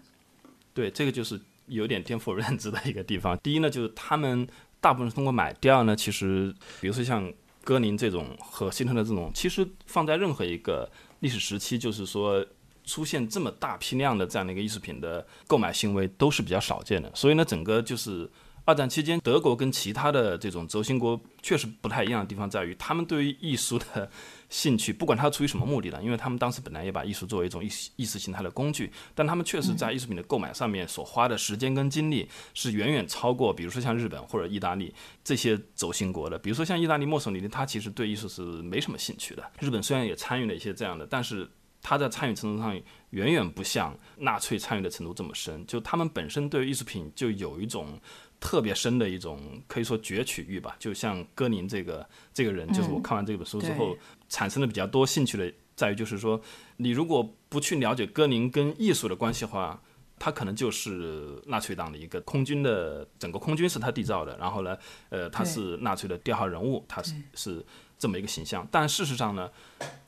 [0.73, 3.37] 对，这个就是有点颠覆认知的一个地方。
[3.39, 4.47] 第一呢，就是他们
[4.79, 7.31] 大部分是通过买；第二呢，其实比如说像。
[7.63, 12.43] 戈林这种和希特勒这种，其实放在任何一个历史时期，就是说
[12.83, 17.11] 出现这么大批量的这样的一个艺术品的购买行为，都是比较少见的。
[17.13, 18.27] 所以呢，整个就是。
[18.63, 24.09] 二战期间，德国跟其他的这种轴心国确实不太一样的地方在于，他们对于艺术的
[24.49, 25.99] 兴趣，不管他出于什么目的呢？
[26.03, 34.93] 因为他们当时本来也把艺术作为一种意意识形态的工具，但他们确实在艺术品的购买上面所花的时间跟精力是远远超过，比如说像日本或者意大利
[35.23, 36.37] 这些轴心国的。
[36.37, 39.43] 比如说像意大利墨索里尼，他其实对艺术是没什么兴趣的。
[39.59, 41.49] 日本虽然也参与了一些这样的，但是
[41.81, 45.65] 他在参与程度上远远不像纳粹参与的程度这么深。
[45.65, 47.99] 就他们本身对于艺术品就有一种。
[48.41, 50.75] 特别深的一种可以说攫取欲吧。
[50.77, 56.41] 就像戈林这个这个人，就是我看完这本书之后产生的比较多兴趣的，在于就是说，
[56.75, 59.81] 你如果不去了解戈林跟艺术的关系的话。
[60.23, 64.77] 他可能就是纳粹党的一个空军的整个空军是他缔造的，然后呢，
[65.09, 67.65] 呃，他是纳粹的第二号人物，他是是
[67.97, 68.67] 这么一个形象。
[68.69, 69.49] 但事实上呢，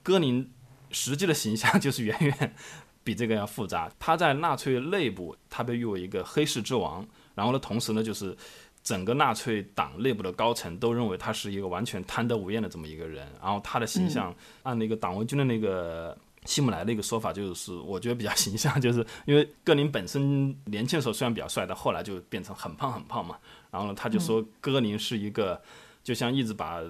[0.03, 0.47] 戈林
[0.91, 2.55] 实际的形象就是远远
[3.03, 3.91] 比这个要复杂。
[3.97, 7.07] 他在纳粹内部，他被誉为一个黑市之王。
[7.35, 8.35] 然后呢，同时呢，就是
[8.83, 13.27] 整个纳粹党内部的高层都认为他是一个完全贪得无厌的这么一个人。
[13.41, 16.17] 然后他的形象按那个党卫军的那个。
[16.45, 23.37] 希姆莱的一个说法就是，我觉得比较形象，就是因为戈林本身年轻的时候虽然比较帅，但后来就变成很胖很胖嘛。
[23.71, 25.61] 然后呢，他就说戈林是一个
[26.03, 26.81] 就像一直把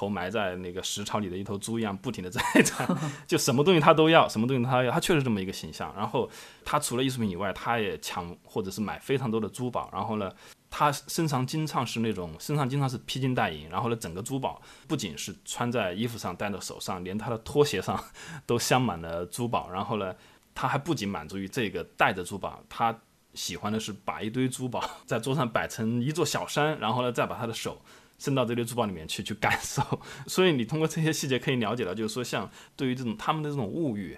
[0.00, 2.88] 头埋在那个石槽里的一头猪一样，不停的在 在，
[3.26, 5.94] 就什么东西他都要，什么东西他要，他确实这么一个形象。
[5.94, 6.30] 然后
[6.64, 9.90] 他除了艺术品以外，他也抢或者是买非常多的珠宝。
[9.92, 10.32] 然后呢。
[10.72, 18.00] 他身上经常是那种，身上经常是披金戴银，然后呢，整个珠宝不仅是穿在衣服上、戴在手上，连他的拖鞋上
[18.46, 19.68] 都镶满了珠宝。
[19.68, 20.14] 然后呢，
[20.54, 22.96] 他还不仅满足于这个戴着珠宝，他
[23.34, 27.82] 喜欢的是把一堆珠宝 在桌上摆成一座小山，然后呢，再把他的手
[28.20, 29.82] 伸到这堆珠宝里面去去感受。
[30.28, 34.16] 所以你通过这些细节可以了解到，就是说，像对于这种他们的这种物欲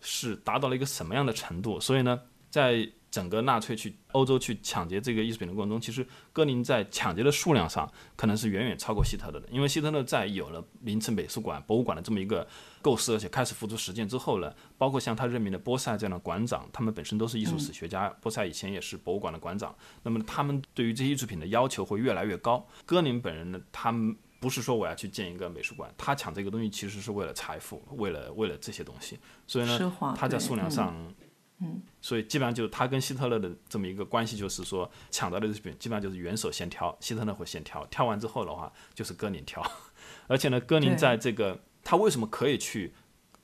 [0.00, 1.80] 是达到了一个什么样的程度。
[1.80, 9.48] 所以呢，在整个纳粹去欧洲去抢劫这个艺术品的过程中，其实戈林在抢劫的数量上可能是远远超过希特勒的。
[9.50, 12.46] 因为希特勒在有了林茨美术馆、博物馆的这么一个
[12.82, 18.08] 构思，而且开始付诸实践之后呢，包括像他任命的波塞这样的馆长，他们本身都是艺术史学家。
[18.20, 22.66] 波塞以前也是博物馆的馆长，那么他们对于这些艺术品的要求会越来越高。
[22.84, 29.18] 戈林本人呢，他们不是说我要去建一个美术馆，他抢这个东西其实是为了财富，为了为了这些东西。
[29.46, 30.94] 所以呢，他在数量上。
[31.60, 39.60] 嗯，所以基本上就是他跟希特勒的这么一个关系，就是说抢到的这品基本上就是元首先挑，希特勒会先挑，挑完之后的话就是戈宁挑。
[40.28, 42.92] 而且呢，戈宁在这个他为什么可以去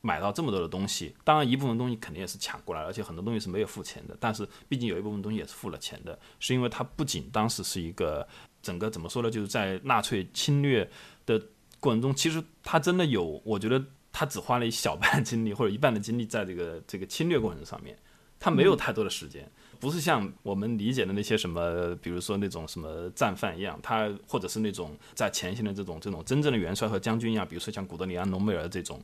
[0.01, 1.17] 买到这么多的东西？
[1.25, 4.17] 当然一部分东西肯定也是抢过来，而且很多东西是没有付钱的。
[4.21, 8.25] 但是毕竟有一部分东西也是付了钱的，是因为他不仅当时是一个
[8.63, 10.89] 整个怎么说呢，就是在纳粹侵略
[11.27, 11.43] 的
[11.81, 13.85] 过程中，其实他真的有，我觉得。
[14.17, 17.99] 他只花了一小半精力或者一半的精力在这个这个侵略过程上面，
[18.45, 29.03] 他没有太多的时间，不是像我们理解的那些什么，比如说那种什么战犯一样，他或者是那种在前线的这种这种真正的元帅和将军一样，比如说像古德里安·隆美尔这种，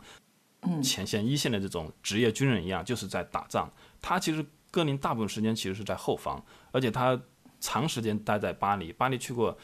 [0.61, 3.73] 嗯，前线一线的这种职业军人一样，就是在打仗。
[4.03, 7.19] 他其实戈林大部分时间其实是在后方，而且他
[7.61, 9.57] 长时间待在巴黎，巴黎去过。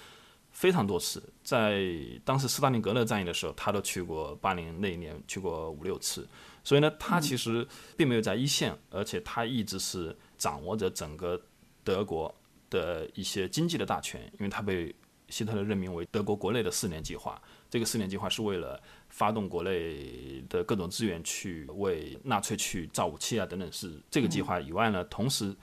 [0.53, 1.85] 非常多次，在
[2.25, 6.27] 当时斯大林格勒战役的时候，他都去过巴黎那一年去过五六次，
[6.67, 7.65] 所以呢，他其实
[7.97, 11.41] 并没有在一线，而且他一直是掌握着整个
[11.85, 12.35] 德国
[12.69, 14.93] 的一些经济的大权，因为他被
[15.29, 17.41] 希特勒任命为德国国内的四年计划。
[17.71, 25.55] 这个四年计划是为了发动国内的各种资源去为纳粹去造武器啊等等，是这个计划以外呢，同时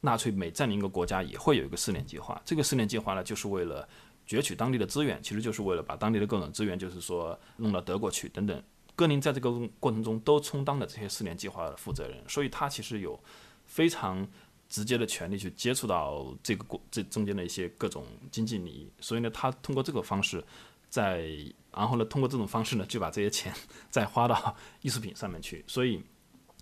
[0.00, 2.40] 纳粹每占领一个国家也会有一个四年计划。
[2.46, 3.86] 这个四年计划呢，就是为了
[4.26, 8.62] 攫取当地的资源，其实就是为了把当地的各种资源，就是说弄到德国去等等。
[8.96, 13.16] 戈林在这个过程中都充当了这些四年计划的负责人，所以他其实有
[13.64, 14.26] 非常
[14.68, 18.90] 直接的权利去接触到这个过这中间的一些各种经济利益。
[18.98, 20.42] 所以呢，他通过这个方式，
[20.88, 21.28] 在
[21.72, 23.52] 然后呢，通过这种方式呢，就把这些钱
[23.90, 25.62] 再花到艺术品上面去。
[25.68, 26.02] 所以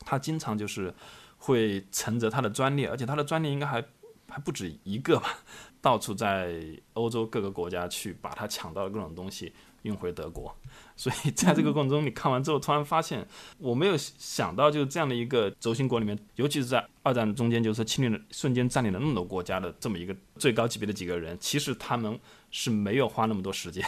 [0.00, 0.92] 他经常就是
[1.38, 3.82] 会乘着他的专利，而且他的专利应该还。
[4.26, 5.38] 还不止一个吧，
[5.80, 6.58] 到处在
[6.94, 9.52] 欧洲各个国家去把他抢到的各种东西
[9.84, 10.54] 运回德国，
[10.96, 13.26] 所以在这个过程中，你看完之后突然发现，
[13.58, 22.18] 我没有想到就是这样的一个轴心国里面，尤其是在二战中间，就是侵略了瞬间占领了那么多国家的这么一个最高级别的几个人，其实他们
[22.50, 23.84] 是没有花那么多时间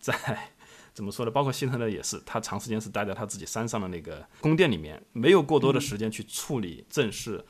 [0.00, 0.14] 在
[0.92, 1.30] 怎么说呢？
[1.30, 7.44] 包括希特勒也是，他长时间是待在他自己山上的那个宫殿里面，没有过多的时间去处理政事。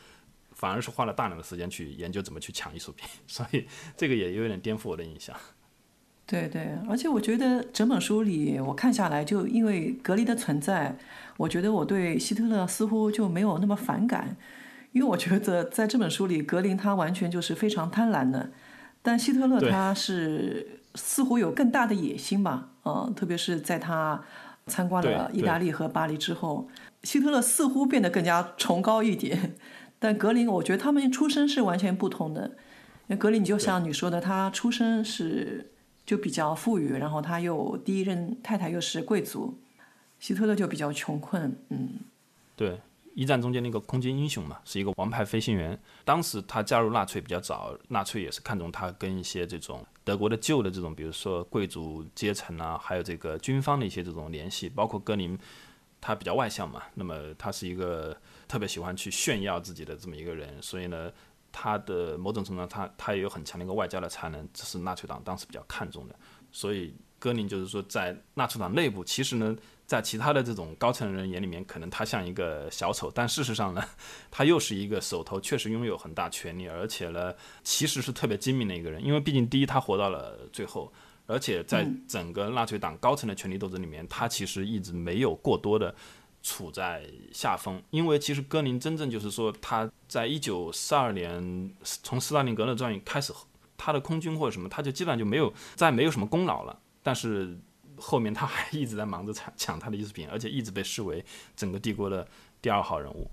[0.53, 5.37] 反而是花了大量的时间去研究怎么去抢艺术品， 所以这个也有点颠覆我的印象。
[6.27, 10.97] 对对，而且我觉得整本书里我看下来，就因为隔离的存在，
[11.37, 14.37] 我觉得我对希特勒似乎就没有那么反感，
[14.91, 18.51] 因为我觉得在这本书里，格林他完全就是非常贪婪的，
[19.03, 22.71] 但希特勒他是似乎有更大的野心吧？
[22.85, 24.21] 嗯，特别是在他
[24.67, 26.69] 参观了意大利和巴黎之后，
[27.05, 29.55] 希特勒似乎变得更加崇高一点。
[30.01, 32.57] 但格林，我觉得他们出身是完全不同的。
[33.07, 35.71] 那格林你，就像你说的，他出身是
[36.07, 39.59] 就比较富裕，然后他又第一任太太又是贵族，
[40.21, 41.59] 希特勒就比较穷困。
[41.71, 41.99] 嗯，
[42.55, 42.81] 对，
[43.15, 45.77] 一战中间那个空军英雄嘛，是一个王牌飞行员。
[46.05, 54.69] 当时他加入纳粹比较早，纳粹也是看中他跟一些这种德国的旧的这种，比如说贵族阶层啊，还有这个军方的一些这种联系。
[54.69, 55.37] 包括戈林，
[56.01, 58.17] 他比较外向嘛，那么他是一个
[58.47, 61.11] 特别喜欢去炫耀自己的这么一个人，所以呢，
[61.59, 66.15] 他的某种程度上，他他也有很强的一个外交的才能，这是纳粹党当时比较看重的。
[66.53, 69.57] 所以戈林就是说，在纳粹党内部，其实呢。
[69.87, 73.81] 在其他的这种高层人眼里面，可能他像一个小丑，但事实上呢，
[74.33, 79.01] 他又是一个手头确实拥有很大权力，而且呢，其实是特别精明的一个人。
[79.05, 80.93] 因为毕竟，第一，他活到了最后，
[81.27, 85.95] 而且在整个纳粹党高层的权力斗争里面，他其实一直没有过多的
[86.47, 87.83] 处在下风。
[87.91, 93.33] 因为其实戈林真正就是说，他在一九四二年从斯大林格勒战役开始，
[93.77, 96.79] 他的空军或者什么，他就基本上就没有再没有什么功劳了。
[97.03, 97.59] 但是。
[97.99, 101.25] 后面他还一直在忙着抢抢他的艺术品，而且一直被视为
[101.57, 102.29] 整个帝国的
[102.61, 103.27] 第二号人物。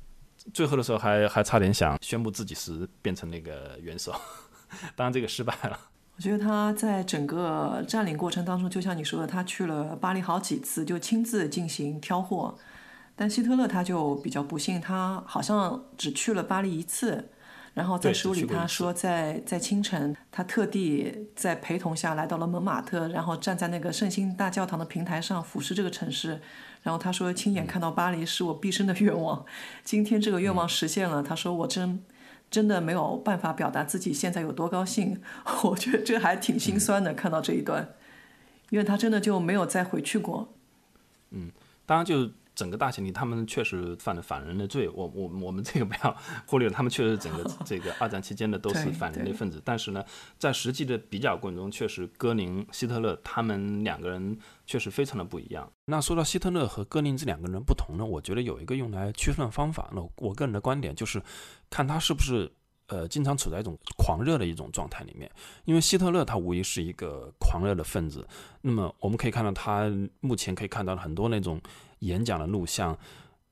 [0.54, 4.13] 最后的时候还还差点想宣布自己是变成那个元首，
[4.95, 5.78] 当然这个失败了。
[6.15, 12.58] 我觉得他在整个占领过程当中，就像你说的，他去了巴黎好几次，就亲自进行挑货。
[13.24, 17.30] 但希特勒他就比较不幸，他好像只去了巴黎一次。
[17.74, 26.42] 然后在书里他说，在在清晨，他特地在陪同下来到了蒙马特，然后站在那个圣心大教堂的平台上俯视这个城市。
[26.82, 29.46] 然后他说，亲眼看到巴黎是我毕生的愿望，
[29.86, 31.24] 今天这个愿望实现了。
[31.24, 32.04] 他说，我真
[32.52, 35.22] 真的没有办法表达自己现在有多高兴。
[35.64, 37.88] 我觉得这还挺心酸的，看到这一段，
[38.70, 40.54] 因为他真的就没有再回去过。
[41.32, 41.50] 嗯，
[41.86, 42.30] 当然就。
[42.56, 44.88] 整个大前提，他们确实犯了反人的罪。
[44.89, 49.62] 我我我们这个不要忽略了，他们确实整个 这个二战期间的都是反人类分子。
[49.66, 50.04] 但是呢，
[50.38, 55.72] 在实际的比较过程中，确实戈林、希特勒他们两个人确实非常的不一样。
[55.86, 59.89] 那说到希特勒和戈林这两个人不同呢，我觉得有一个用来区分的方法。
[59.94, 61.22] 那我个人的观点就是，
[61.70, 62.52] 看他是不是
[62.88, 65.30] 呃经常处在一种狂热的一种状态里面。
[65.66, 68.28] 因为希特勒他无疑是一个狂热的分子。
[68.62, 71.60] 那么我们可以看到，他目前可以看到很多那种。
[72.04, 72.98] 演讲的录像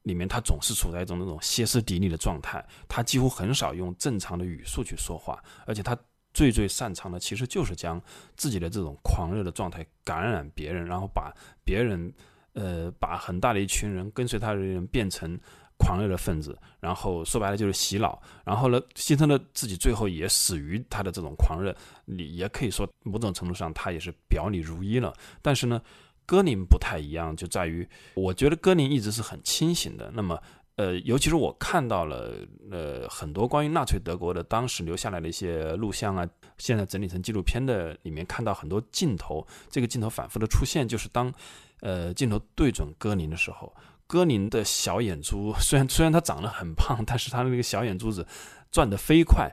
[0.04, 5.96] 里面，他总是处在一种那种歇斯底里的状态，他几乎很少用正常的语速去说话，而且他
[6.34, 8.02] 最最擅长的其实就是将
[8.36, 11.32] 自己的这种狂热的状态感染别人，然后把
[11.64, 12.12] 别人，
[12.54, 15.40] 呃，把很大的一群人跟随他的人变成
[15.78, 18.20] 狂热的分子，然后说白了就是洗脑。
[18.44, 25.14] 然后呢，希特勒自己最后也死于他的这种狂热，你也可以说某种程度上他也是表里如一了。
[25.42, 25.80] 但是呢。
[26.26, 30.12] 戈林不太一样，就在于我觉得戈林一直是很清醒的。
[30.14, 30.42] 那么，
[30.76, 32.32] 呃，尤其是我看到了
[32.72, 41.34] 呃很多关于纳粹德国的当时留下来的一些录像啊，现在整理成纪录片的里面看到很多镜头，这个镜头反复的出现，就是当
[41.82, 43.76] 呃镜头对准戈林的时候，
[44.08, 48.26] 戈林的小眼珠虽然虽然他长得很胖，但是他的那个小眼珠子
[48.72, 49.52] 转得飞快，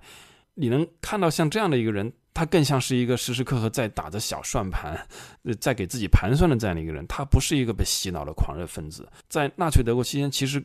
[0.59, 2.13] 你能看到像这样的一个人。
[2.35, 4.97] 他更像是一个时时刻刻在打着小算盘，
[5.61, 7.05] 在给自己盘算的这样的一个人。
[7.09, 9.11] 他不是一个被洗脑的狂热分子。
[9.29, 10.65] 在纳粹德国期间，其实，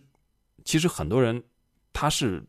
[0.63, 1.41] 其实很多人
[1.91, 2.43] 他是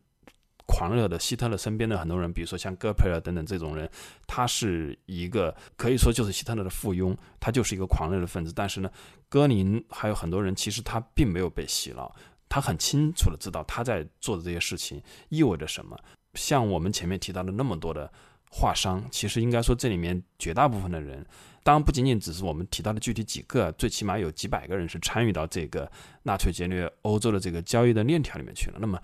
[0.67, 1.17] 狂热的。
[1.19, 3.89] 希特勒身边的很多人，比如说像戈培尔等等这种人，
[4.27, 8.53] 他是一个可以说就是希特勒的附庸，他就是一个狂热的分子。
[8.55, 8.91] 但是呢，
[9.27, 12.15] 戈林还有很多人，其实他并没有被洗脑，
[12.47, 15.97] 他很清楚的知道他在做的这些事情意味着什么。
[16.35, 18.11] 像我们前面提到的那么多的。
[18.57, 21.25] 画商，其实应该说这里面绝大部分的人，
[21.61, 25.91] 当然不仅仅只是我们提到的具体几个，最起码有几百个人是参与到这个
[26.23, 28.77] 纳粹劫掠欧洲的这个交易的链条里面去了。
[28.79, 28.97] 那么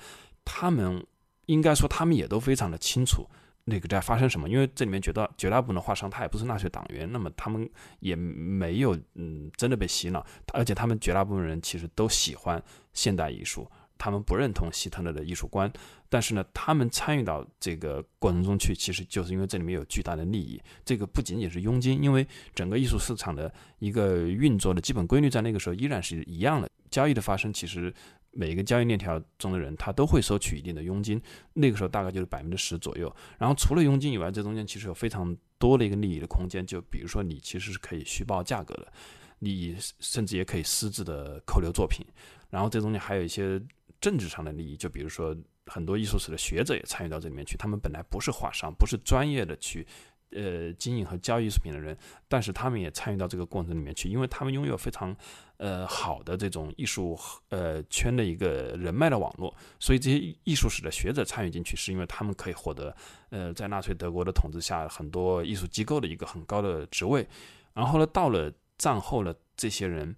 [0.45, 1.05] 他们
[1.47, 3.27] 应该说他们也都非常的清楚
[3.65, 12.63] 那个在发生什么，因为这里面绝大绝大部分的画商他也不是纳粹党员，那么他们也没有嗯真的被洗脑，而且他们绝大部分人其实都喜欢
[12.93, 13.69] 现代艺术。
[14.03, 15.71] 他们不认同希特勒的艺术观，
[16.09, 20.59] 但是呢，他们参与到这个过程中去，其实就是因为这里面有巨大的利益。
[20.83, 26.67] 这个不仅仅是佣金，因为整个艺术市场的一个运作的基本规律在那个时候依然是一样的。
[26.89, 27.93] 交易的发生，其实
[28.31, 31.21] 每一个交易链条中的人，他都会收取一定的佣金。
[31.53, 33.15] 那个时候大概就是百分之十左右。
[33.37, 36.65] 然后除了佣金以外，这中间其实有非常多的一个利益的空间。
[36.65, 38.91] 就比如说，你其实是可以虚报价格的，
[39.37, 42.03] 你甚至也可以私自的扣留作品。
[42.49, 43.61] 然后这中间还有一些。
[44.01, 45.33] 政治上的利益，就比如说
[45.67, 47.55] 很多艺术史的学者也参与到这里面去。
[47.55, 49.85] 他们本来不是画商，不是专业的去
[50.31, 51.95] 呃经营和交易艺术品的人，
[52.27, 55.15] 但是他们也参与到这个过程里面去，因为他们拥有非常
[55.57, 57.15] 呃好的这种艺术
[57.49, 59.55] 呃圈的一个人脉的网络。
[59.79, 62.95] 所以这些艺术史的学者参与进去，是因为他们可以获得
[63.29, 67.27] 呃在纳粹德国的统治下很多艺术机构的一个很高的职位。
[67.73, 70.15] 然后呢，到了战后呢，这些人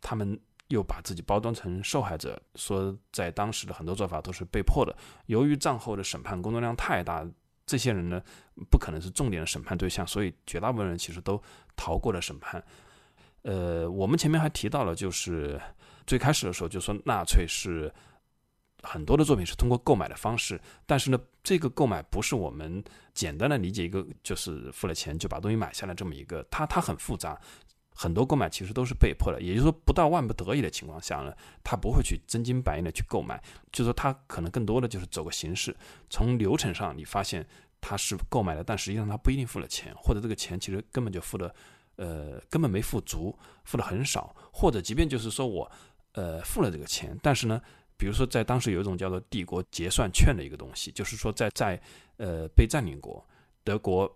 [0.00, 0.36] 他们。
[0.70, 4.96] 又把自己包装成受害者，说在当时的很多做法都是被迫的。
[5.26, 7.26] 由于战后的审判工作量太大，
[7.66, 8.22] 这些人呢
[8.70, 11.40] 不可能是重点的审判对象，所以绝大部分人其实都
[11.76, 12.64] 逃过了审判。
[13.42, 15.60] 呃，我们前面还提到了，就是
[16.06, 17.92] 最开始的时候就说纳粹是
[18.82, 27.40] 很多的作品是通过购买的方式，但是呢，这个购买不是我们简单的理解一个就是付了钱就把东西买下来这么一个，它它很复杂。
[27.94, 33.38] 很多购买其实都是被迫的，也就是说，不到万不得已的情况下呢，他不会去真金白银的去购买，
[33.70, 35.76] 就是说他可能更多的就是走个形式。
[36.08, 37.46] 从流程上，你发现
[37.80, 41.54] 他是购买了，但实际上他不一定付了钱，或者这个钱其实根本就付的，
[41.96, 45.70] 呃，根本没付足，付的很少，或者即便就是说我，
[46.12, 47.60] 呃，付了这个钱，但是呢，
[47.98, 51.78] 比如说在当时有一种叫做帝国结算券的一个东西，就是说在在
[52.16, 53.22] 呃被占领国
[53.62, 54.10] 德国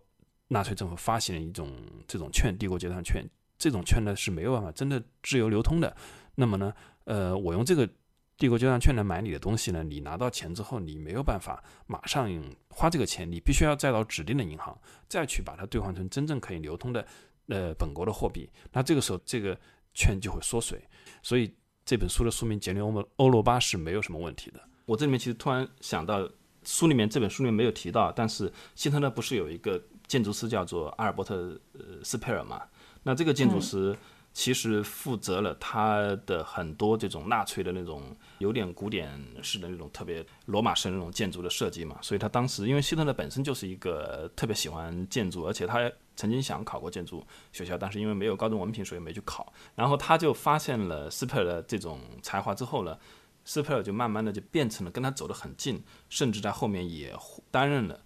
[0.48, 1.70] 纳粹政府发行了一种
[2.08, 3.22] 这种券，帝国结算券。
[3.64, 5.96] 这种券呢是没有办法真的自由流通的。
[6.34, 6.70] 那么呢，
[7.04, 7.88] 呃，我用这个
[8.36, 12.30] 帝国结算券来买你的东西呢，你拿到钱之后，你没有办法马上
[12.68, 17.06] 花这个钱，你必须要再到指定的银行再去把它兑换成真正可以流通的
[17.46, 18.50] 呃本国的货币。
[18.70, 19.58] 那这个时候这个
[19.94, 20.78] 券就会缩水。
[21.22, 21.50] 所以
[21.86, 24.60] 这本书的书名《杰连欧欧欧罗巴》是没有什么问题的。
[24.84, 26.28] 我这里面其实突然想到，
[26.64, 32.62] 书里面这本书里面没有提到，但是希特勒不是有一个建筑师叫做阿尔伯特呃斯佩尔嘛？
[33.04, 33.96] 那这个建筑师
[34.32, 39.08] 其实负责了他的很多这种纳粹的那种有点古典
[39.40, 49.52] 式的那种特别罗马式那种建筑的设计嘛，所以他当时因为希特勒本身就是一个特别喜欢建筑，而且他曾经想考过建筑学校，但是因为没有高中文凭，所以没去考。
[49.76, 52.98] 然后他就发现了斯佩尔的这种才华之后呢，
[53.44, 57.14] 斯佩尔就慢慢的就变成了跟他走得很近，甚至在后面也
[57.52, 58.00] 担任了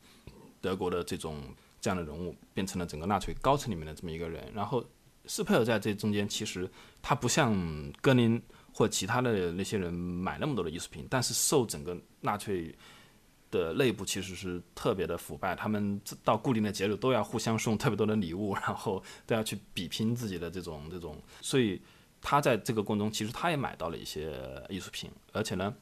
[0.60, 1.40] 德国的这种。
[1.80, 4.84] 这样的人物变成了整个纳粹高层里面的这么一个人，然后
[5.26, 6.68] 斯佩尔在这中间，其实
[7.00, 7.54] 他不像
[8.00, 8.40] 格林
[8.72, 12.74] 或其他的那些人买那么多的艺术品，但是受整个纳粹
[13.50, 21.80] 的内部其实是特别的腐败，他们到固定的节日都要互相送特别多的礼物，然后都要去比拼自己的这种这种，所以
[22.20, 24.32] 他在这个过程中，其实他也买到了一些
[24.68, 25.74] 艺术品，而且呢，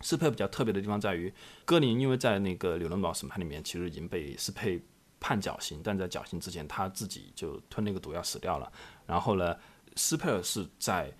[0.00, 1.32] 斯佩比较特别的地方在于，
[1.64, 4.80] 格林因为在那个纽伦堡审判里面，其实已经被斯佩。
[5.22, 8.70] 判绞刑，但在绞刑之前，他自己就吞那个毒药死掉了。
[9.06, 9.56] 然后呢，
[9.94, 11.10] 斯佩尔是在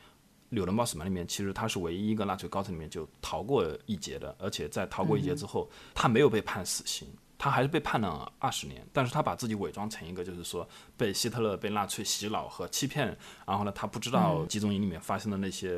[0.49, 4.35] 纽伦堡审判里面，其实他是唯一一个纳粹高层里面就逃过一劫的。
[4.41, 8.85] 而且在逃过一劫之后，他没有被判死刑，他还是被判了二十年。
[8.93, 13.17] 但是他把自己伪装成一个，就是说被希特勒、被纳粹洗脑和欺骗。
[13.47, 15.71] 然后呢，他不知道集中营里面发生的那些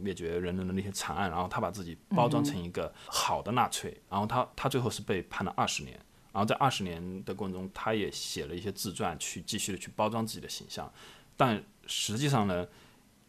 [0.00, 1.30] 灭绝人人的那些惨案。
[1.30, 3.96] 然后他把自己包装成一个好的纳粹。
[4.10, 5.98] 然后他他最后是被判了二十年。
[6.32, 10.90] 然后在二十年的过程中，他也写了一些自传，去继续的去包装自己的形象。
[11.36, 12.66] 但实际上呢，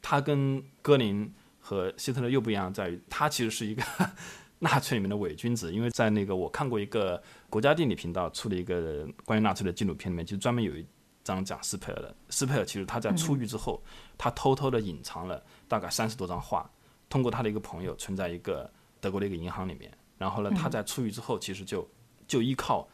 [0.02, 3.84] 他跟戈林和希特勒又不一样，在于他其实是一个
[4.60, 5.74] 纳粹里面的伪君子。
[5.74, 10.86] 因为在那个我看过一个国家地理频道出的一个关于纳粹的纪录片里面，就专门有一
[11.24, 12.16] 张讲斯佩尔的。
[12.30, 13.84] 斯佩尔其实他在出狱之后，
[14.18, 16.70] 他偷偷的隐藏了大概三十多张画，
[17.10, 19.92] 通过他的一个朋友存在一个德国的一个银行里面。
[20.18, 21.86] 然后呢，他在出狱之后，其实就
[22.28, 22.88] 就依靠。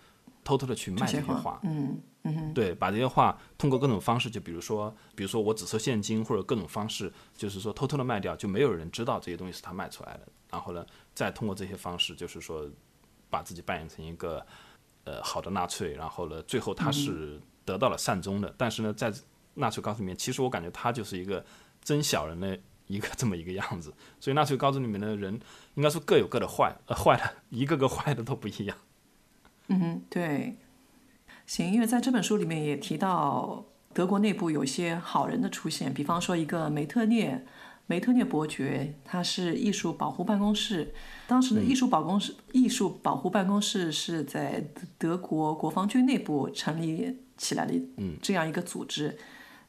[0.43, 10.27] 偷偷的去卖这些画，嗯嗯，对，把这些画通过各种方式，就比如说，比如说我只收现金，或者各种方式，就是说偷偷的卖掉，就没有人知道这些东西是他卖出来的。
[10.49, 12.67] 然后呢，再通过这些方式，就是说
[13.29, 14.45] 把自己扮演成一个
[15.05, 18.53] 呃好的纳粹，然后呢，最后他是得到了善终的。
[18.57, 19.13] 但是呢，在
[19.53, 21.45] 纳粹高中里面，其实我感觉他就是一个
[21.81, 23.93] 真小人的一个 这么一个样子。
[24.19, 25.39] 所以纳粹高中里面的人，
[25.75, 28.75] 应该说各有各的坏，呃，坏的一个个坏的都不一样。
[29.69, 30.57] 嗯哼，对，
[31.45, 33.63] 行，因为在这本书里面也提到
[33.93, 37.45] 德国内部有些好人的出现，比方说一个梅特涅，
[37.85, 40.91] 梅特涅伯爵，他是艺术保护办公室，
[41.27, 44.63] 当时的艺术保公室，艺术保护办公室是在
[44.97, 49.17] 德国国防军内部成立起来的，嗯，这样一个组织，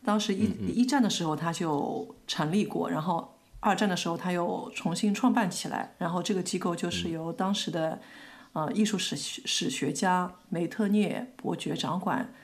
[0.03, 8.01] 当时一一战的时候他就成立过，然后二战的时候他又重新创办起来，然后这个机构就是由当时的。
[8.53, 12.35] 呃，艺术史史学家梅特涅伯爵掌管，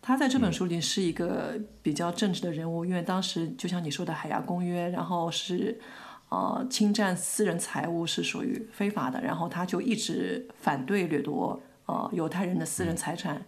[0.00, 5.80] 他在这本书里是一个比较正直的人物，因为当时就像你说的海牙公约，然后是
[6.28, 13.44] 呃侵占私人财物是属于非法的，然后他就一直反对掠夺呃犹太人的私人财产。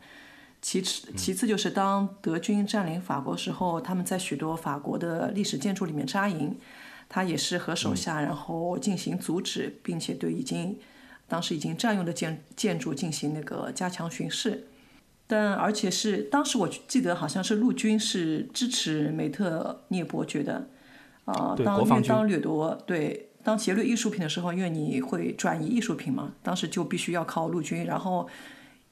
[0.61, 6.59] 其次，其次就是当德军占领法国时候，他们在许多法国的历史建筑里面扎营，
[7.09, 10.77] 他也是和手下然后进行阻止，并且对已经。
[11.31, 14.67] 当时已经占用的建建筑进行那个加强巡视，
[15.29, 20.69] 但而且是当时我记得好像是陆军是支持梅特涅伯爵的，
[21.27, 28.29] 呃，当因为当掠夺对当劫掠艺术品的时候，因为你会转移艺术品嘛，当时就必须要靠陆军，然后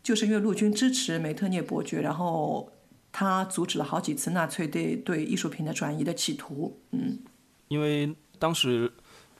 [0.05, 2.71] 就是因为陆军支持梅特涅伯爵，然后
[3.11, 7.19] 他阻止了好几次纳粹对对艺术品的转移的企图，嗯，
[7.67, 8.93] 因为当时。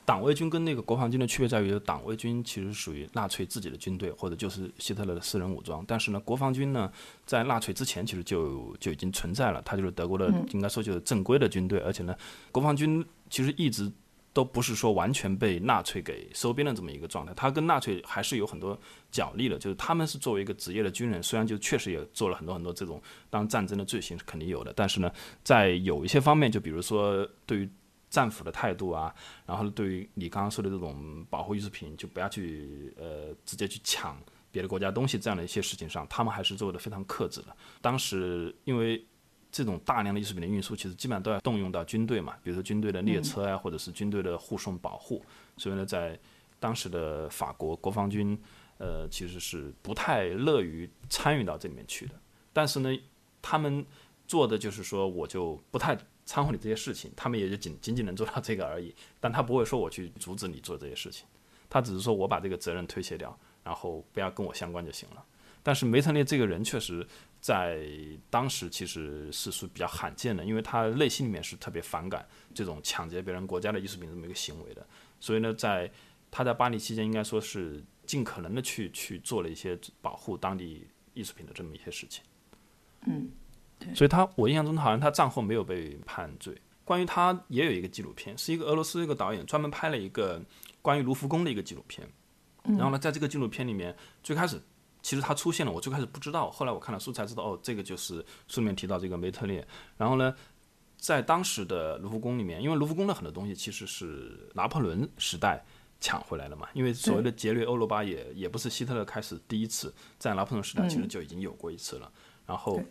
[0.09, 5.85] 党卫军跟那个国防军的区别在于，党卫军其实属于纳粹自己的军队，或者就是希特勒的私人武装。
[5.87, 6.91] 但是呢，国防军呢，
[7.27, 11.79] 在纳粹之前其实就就已经存在了，它就是德国的，应该说就是正规的军队。
[11.81, 12.17] 而且呢，
[12.51, 13.93] 国防军其实一直
[14.33, 18.81] 都不是说完全被纳粹给收编的这么一个状态，他跟纳粹还是有很多
[19.11, 19.59] 角力的。
[19.59, 22.99] 就是他们是作为一个职业的军人，虽然就确实也做了很多很多这种
[23.29, 25.13] 当战争的罪行是肯定有的，但是呢，
[25.45, 27.69] 在有一些方面，就比如说对于。
[28.11, 34.19] 战俘的态度啊，然后对于你刚刚说的这种保护艺术品，就不要去呃直接去抢
[34.51, 37.55] 别的国家东西这样的一些事情上，他们还是做的非常克制的。
[37.83, 39.05] 当时因为
[39.53, 45.23] 这种大量的艺术品的运输，其实基本上都要动用到军队嘛，比如说军队的列车啊，或者是军队的护送保护，
[45.59, 46.19] 所以呢，在
[46.59, 48.39] 当时的法国国防军，
[48.79, 52.15] 呃，其实是不太乐于参与到这里面去的。
[52.55, 52.91] 但是呢，
[53.43, 53.85] 他们
[54.27, 55.99] 做的就是说，我就不太。
[56.29, 58.95] 掺和你这些事情，他们也就仅仅仅能做到这个而已。
[59.19, 61.27] 但他不会说我去阻止你做这些事情，
[61.71, 65.25] 他只是说我把这个责任推卸掉，然后不要跟我相关就行了。
[65.63, 67.07] 但是梅特列这个人确实
[67.41, 67.83] 在
[68.29, 74.87] 当时其实是属比较罕见的，因为他内心里面是特别反感这种抢劫别人国家的艺术品这么一个行为的。
[75.19, 75.91] 所以呢，在
[76.31, 82.23] 他在巴黎期间，应该说是尽可能的去去做了一些保护当地艺术品的这么一些事情。
[83.07, 83.31] 嗯。
[83.95, 86.61] 所以他，我印象中好像他战后没有被判罪。
[86.85, 90.41] 关于他也有一个纪录片，是一个俄罗斯一个导演专门拍了一个
[90.81, 92.09] 关于卢浮宫的一个纪录片。
[92.63, 94.59] 然后呢，在这个纪录片里面，最开始
[95.03, 99.63] 其实他出现了，我最开始不知道，后来我看了书才知道，哦，这个就是书里面提到这个梅特列。
[99.99, 100.35] 然后呢，
[100.97, 105.63] 在当时的卢浮宫里面，因为卢浮宫的很多东西其实是拿破仑时代
[106.01, 112.11] 抢回来的嘛，因为所谓的劫掠欧罗巴也也不是希特勒开始第一次，在拿破仑时代其实就已经有过一次了。
[112.47, 112.83] 然后。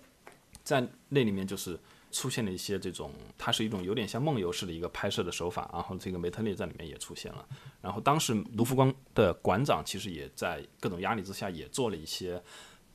[0.67, 1.79] 在那里面就是
[2.11, 7.47] 出现了一些这种，它是一种有点像梦游式的一个拍摄的手法，然后这个梅特列在里面也出现了，
[7.81, 12.43] 然后当时卢浮宫的馆长其实也在各种压力之下也做了一些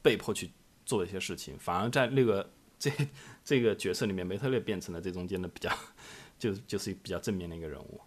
[0.02, 0.50] 被迫去
[0.84, 2.46] 做一些事情，反而在那个
[2.78, 2.90] 这
[3.42, 5.70] 这个角色里面，梅特列变成了这中间的比较
[6.38, 8.00] 就就是比较正面的一个人物。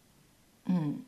[0.65, 1.01] 嗯，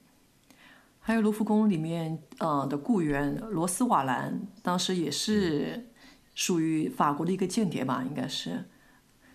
[1.00, 5.92] 还有卢浮宫里面呃的雇员罗斯瓦兰，当时也是。
[6.38, 8.64] 属于法国的一个间谍吧，应该是。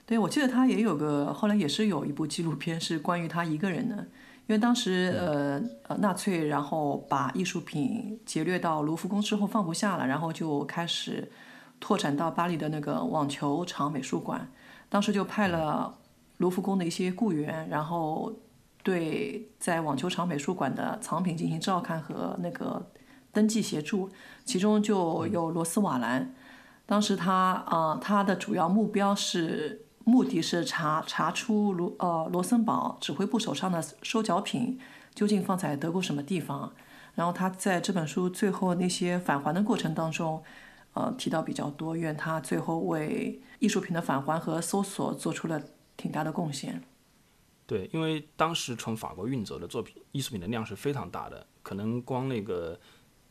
[0.07, 3.96] 对，我记得他也有个，后来也是有一部纪录片是关于他一个人的。
[4.46, 11.28] 因为当时呃呃纳粹然后把艺术品劫掠到卢浮宫之后放不下了，然后就开始
[11.80, 14.48] 拓展到巴黎的那个网球场美术馆。
[14.88, 15.98] 当时就派了
[16.36, 18.32] 卢浮宫的一些雇员，然后
[18.84, 22.90] 对在网球场美术馆的藏品进行照看和那个
[23.32, 24.09] 登记协助，
[24.44, 26.32] 其中就有罗斯瓦兰。
[26.85, 34.78] 当时他呃，他的主要目标是目的是查查出罗呃罗森堡指挥部手上的收缴品
[35.14, 36.72] 究竟放在德国什么地方。
[37.14, 40.43] 然后他在这本书最后那些返还的过程当中，
[40.95, 45.62] 呃提到比较多，因为他最后为艺术品的返还和搜索做出了
[45.97, 46.83] 挺大的贡献。
[47.66, 52.78] 对，因为当时从法国运走的作品艺术品的量是非常大的，可能光那个。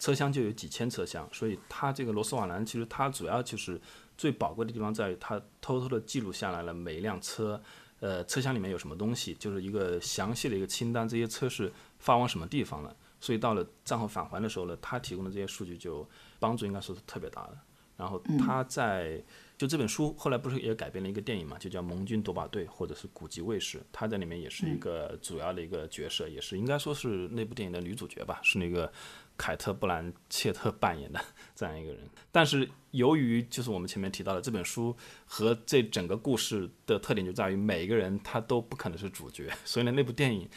[0.02, 3.80] 车厢就有几千车厢，所以它这个罗斯瓦兰其实它主要就是
[4.18, 7.62] 最宝贵的地方在于它偷偷的记录下来了每一辆车，
[8.00, 12.96] 呃，车厢里面有什么东西，就是一个详细的一个清单，这些车是发往什么地方了。
[13.20, 17.58] 所以到了战后返还的时候呢，他提供的这些数据就帮助应该说是特别大的。
[17.96, 19.24] 然后他在
[19.56, 28.92] 就这本书后来不是也改编了一个电影嘛，就叫《盟军夺宝队》或者是《古籍卫士》，他在里面也是一个主要的一个角色，也是应该说是那部电影的女主角吧，是那个。
[29.38, 31.20] 凯特·布兰切特扮演的
[31.56, 40.48] 这样一个人，但是由于就是我们前面提到的这本书和这整个故事的特点就在于每一个人他都不可能是主角，所以呢，那部电影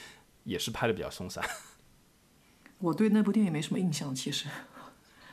[0.44, 1.44] 也是拍的比较松散。
[2.78, 4.48] 我对那部电影没什么印象，其实，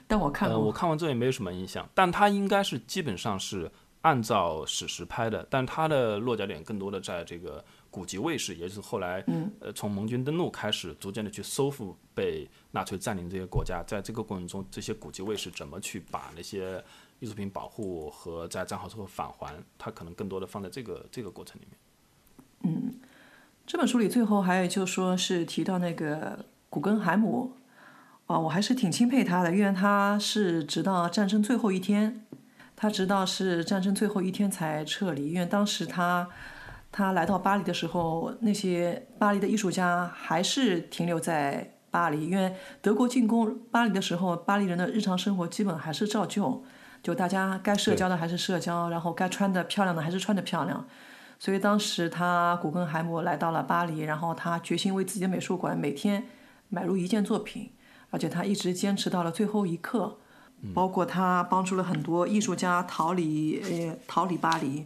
[0.07, 0.57] 但我看过。
[0.59, 3.69] 我看完之后也没有什么印象，但他应该是基本上是
[4.01, 7.65] 按照史实拍的，但他的落脚点更多的在这个。
[7.91, 9.21] 古籍卫士，也就是后来，
[9.59, 16.81] 呃，从盟军登陆开始，逐渐的去收复被纳粹占领这些国家，在这个过程中，这些古籍卫士怎么去把那些
[17.19, 21.77] 艺术品保护和在战后之后返还，他可能更多的放在这个这个过程里面。
[22.63, 22.93] 嗯，
[23.67, 27.57] 这本书里最后还有就说是提到那个古根海姆，
[28.27, 32.25] 啊，我还是挺钦佩他的，因为他是直到战争最后一天，
[32.77, 36.29] 他直到是战争最后一天才撤离，因为当时他。
[36.91, 46.63] 他来到巴黎的时候，那些巴黎的艺术家还是停留在巴黎，因为德国进攻巴黎的时候，巴黎人的日常生活基本还是照旧，
[47.01, 50.85] 就大家该社交的还是社交，然后该穿的漂亮的还是穿的漂亮。
[51.39, 56.25] 所以当时他古根海姆来到了巴黎，然后他决心为自己的美术馆每天
[56.69, 57.71] 买入一件作品，
[58.09, 60.17] 而且他一直坚持到了最后一刻，
[60.73, 64.85] 包括他帮助了很多艺术家逃离呃逃离巴黎。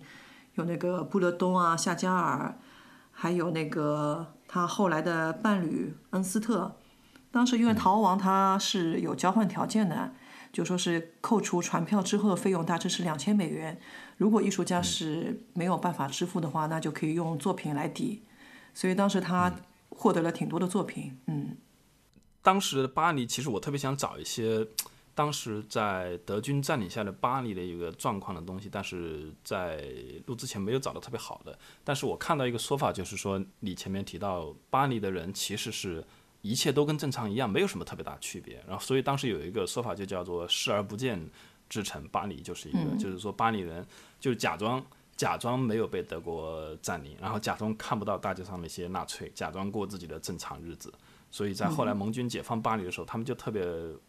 [0.55, 2.57] 有那个布勒东啊，夏加尔，
[3.11, 6.77] 还有那个他后来的伴侣恩斯特。
[7.31, 10.13] 当时因为逃亡，他是有交换条件的，
[10.53, 13.79] 就说是扣除船票之后的费用大致是两千美元。
[14.17, 18.23] 如果艺术家是没有办法支付的话，那就可以用作品来抵。
[18.73, 19.53] 所以当时他
[19.89, 21.17] 获得了挺多的作品。
[21.27, 21.57] 嗯，
[22.41, 24.67] 当时巴黎其实我特别想找一些。
[25.15, 29.83] 当时在德军占领下的巴黎的一个状况的东西，但是在
[30.27, 31.57] 录之前没有找到特别好的。
[31.85, 36.05] 但是我看到一个说法，就是说你前面提到巴黎的人其实是
[36.41, 38.61] 一切都跟正常一样，没有什么特别大区别。
[38.67, 41.29] 然后所以当时有一个说法就叫做视而不见
[41.69, 43.87] 之城，巴黎就是一个，就是说巴黎人
[44.19, 44.85] 就假装
[45.15, 50.93] 假装没有被德国占领，然后假装看不到大街上那些纳粹，假装过自己的正常日子。
[51.35, 53.61] 所以在后来盟军解放巴黎的时候，他们就特别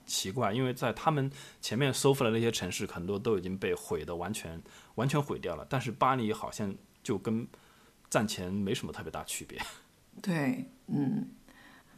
[0.07, 1.29] 奇怪，因为在他们
[1.61, 4.63] 前面收复的那些城市，很多都已经被毁的完全
[4.95, 6.73] 完全毁掉了，但是巴黎好像
[7.03, 7.45] 就跟
[8.09, 9.61] 战前没什么特别大区别。
[10.23, 11.27] 对，嗯，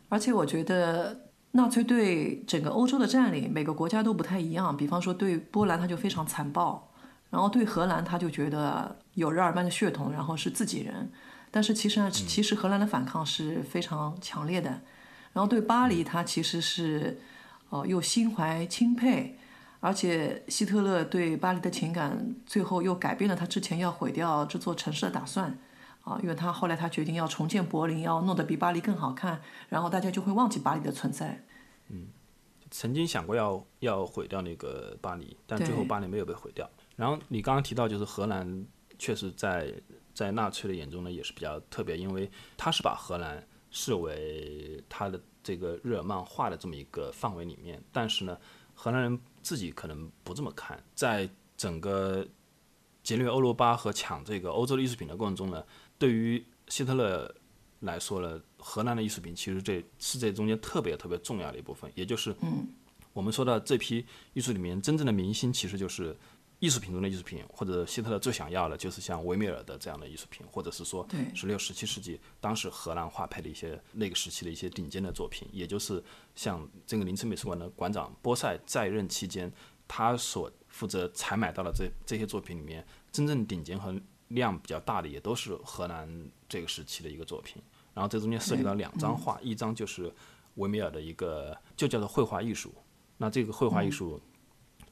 [0.08, 4.74] 而且我觉得纳粹对整个欧洲的占领，每个国家都不太一样。
[4.74, 6.88] 比方说对波兰，他就非常残暴；
[7.28, 11.12] 然后对荷兰，他就觉得有日耳曼的血统，然后是自己人。
[11.50, 14.80] 但是其实呢，其实荷兰的反抗是非常强烈的。
[15.38, 17.16] 然后对巴黎，他其实是，
[17.70, 19.38] 呃，又心怀钦佩，
[19.78, 25.56] 而且希特勒对巴黎的情感，最后又改变了他之前要毁掉这座城市的打算，
[26.02, 31.44] 啊，因为他后来他决定要重建柏林，要弄得比巴黎更好看，然后大家就会忘记巴黎的存在。
[31.86, 32.08] 嗯，
[32.72, 36.68] 曾经想过要要毁掉那个巴黎，但最后巴黎没有被毁掉。
[36.96, 38.66] 然后你刚刚提到，就是荷兰
[38.98, 39.72] 确实在
[40.12, 43.46] 在纳粹的眼中呢，也是比较特别，因为他是把荷兰。
[43.70, 48.38] 视为他的这个日耳曼化的这么一个范围里面，但是呢，
[48.74, 50.82] 荷兰人自己可能不这么看。
[50.94, 52.26] 在整个
[53.02, 55.64] 劫掠欧罗巴和抢这个欧洲的艺术品的过程中呢，
[55.98, 57.34] 对于希特勒
[57.80, 61.90] 来说呢，荷兰的艺术品其实这是这中间特别特别重要的一部分。
[61.94, 62.34] 也就是，
[63.12, 66.16] 我们说的这批艺术里面真正的明星，其实就是。
[66.60, 76.02] 艺术品中的艺术品，或者希特勒最想要的，就是像维米尔的这样的艺术品，或者是说，十六、十七世纪当时荷兰画派的一些那个时期的一些顶尖的作品，也就是
[76.34, 79.52] 像这个林森美术馆的馆长波塞在任期间，
[79.86, 83.94] 他所负责采买到的这这些作品里面，真正顶尖和
[84.26, 87.62] 量比较大的，也都是荷兰这个时期的一个作品。
[87.94, 90.12] 然后这中间涉及到两张画，一张就是
[90.56, 92.74] 维米尔的一个，就叫做绘画艺术。
[93.16, 94.20] 那这个绘画艺术，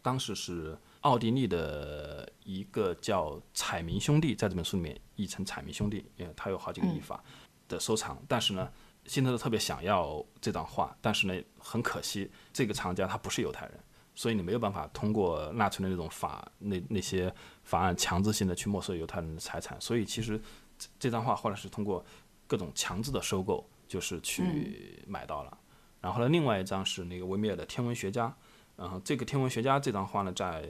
[0.01, 0.79] 当时是。
[1.07, 7.22] 奥地利的一个叫彩明兄弟，在这本书里面译成彩明兄弟，因为他有好几个译法
[7.68, 8.20] 的收藏。
[8.26, 8.68] 但是呢，
[9.04, 13.78] 希特勒特别想要这张画，但是呢，很可惜，这个藏家他不是犹太人，
[14.16, 17.32] 所以你没有办法通过纳粹的那种法那那些
[17.62, 19.80] 法案强制性的去没收犹太人的财产。
[19.80, 20.40] 所以其实
[20.98, 22.04] 这张画后来是通过
[22.48, 25.57] 各种强制的收购，就是去买到了。
[26.00, 28.36] 然后呢，另外一张是那个维米尔的天文学家。
[28.77, 30.68] 然后这个天文学家这张画呢，在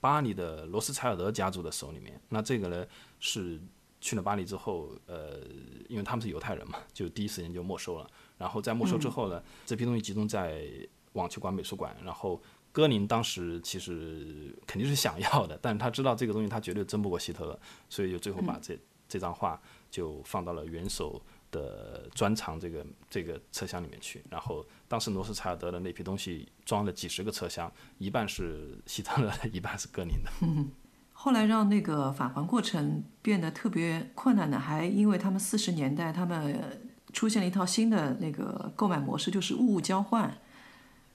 [0.00, 2.20] 巴黎的罗斯柴尔德家族的手里面。
[2.28, 2.86] 那这个呢，
[3.20, 3.58] 是
[4.02, 5.40] 去了巴黎之后，呃，
[5.88, 8.06] 因为他们是犹太人嘛，就第一时间就没收了。
[8.36, 10.68] 然后在没收之后呢，这批东西集中在
[11.14, 11.96] 网球馆美术馆。
[12.04, 12.38] 然后
[12.70, 17.58] 戈林当时其实肯定是想要的，但是他知道这个东西他绝对争不过希特勒，
[17.88, 18.78] 所以就最后把这
[19.08, 19.58] 这张画
[19.90, 21.22] 就放到了元首。
[21.52, 30.30] 的专长这个这个车厢里面去，然后当时罗斯柴尔德的那批东西装了几十个车厢，一半是希特勒的， 一半是格林的。
[31.12, 36.82] 后来让那个返还过程变得特别困难的，还因为他们四十年代他们
[37.12, 40.36] 出现了一套新的那个购买模式，就是物物交换。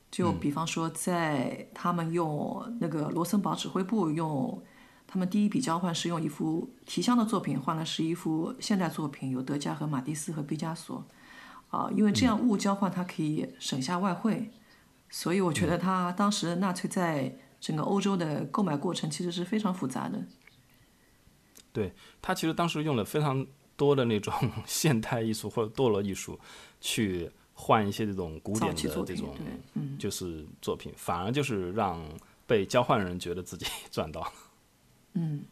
[0.09, 4.63] 就比方说，在他们用那个罗森堡指挥部用。
[5.07, 11.01] 他们第一笔交换是用一幅提香的作品换了是一幅现代作品，有德加和马蒂斯和毕加索，
[11.69, 14.51] 啊，因为这样物交换它可以省下外汇，
[15.09, 20.21] 所以我觉得他当时纳粹在整个欧洲的购买过程其实是非常复杂的。
[21.71, 24.33] 对他其实当时用了非常多的那种
[24.65, 26.37] 现代艺术或者堕落艺术
[26.81, 29.35] 去换一些这种古典的这种
[29.97, 32.03] 就是作品，反而就是让
[32.45, 34.29] 被交换人觉得自己 赚到。
[35.17, 35.43] 嗯，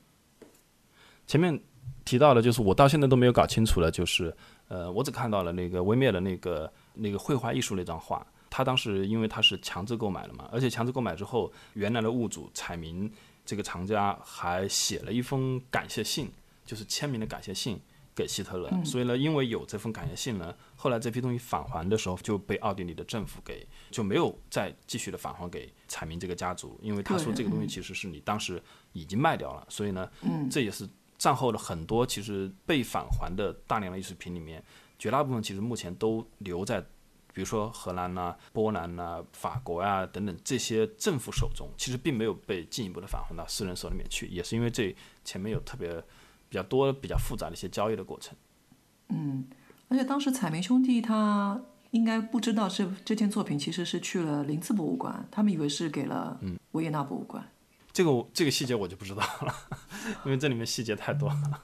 [1.25, 1.59] 前面
[2.03, 4.35] 提到的，就是我到现在都没有搞清楚了，就是
[4.67, 13.11] 呃，我只看到了那个维米尔的那个那个绘画艺术那张画，他当时因为他是强制购买了嘛，而且强制购买之后，原来的物主彩民
[13.43, 16.31] 这个藏家还写了一封感谢信，
[16.63, 17.79] 就是签名的感谢信。
[18.17, 28.63] 给希特勒，所以呢，因为有这封感谢信呢，后来这批东西返还的时候就被奥地利的政府给就没有再继续的返还给彩民这个家族，因为他说这个东西其实是你当时
[28.95, 30.09] 已经卖掉了，所以呢，
[30.49, 34.63] 这也是战后的很多其实被返还的大量的艺术品里面，
[34.97, 36.81] 绝大部分其实目前都留在，
[37.33, 46.03] 比如说荷兰呐、波兰呐、法国呀等等这些政府手中，其实并没有被进一步的返还到私人手里面去，也是因为这前面有特别。
[46.47, 48.37] 比较多、比较复杂的一些交易的过程。
[49.09, 49.45] 嗯，
[49.89, 56.39] 而且当时彩明兄弟他应该不知道这这件作品其实是去了林茨博物馆，他们以为是给了
[56.73, 57.43] 维也纳博物馆。
[57.95, 59.55] 这个这个细节我就不知道了，
[60.25, 61.63] 因为这里面细节太多了。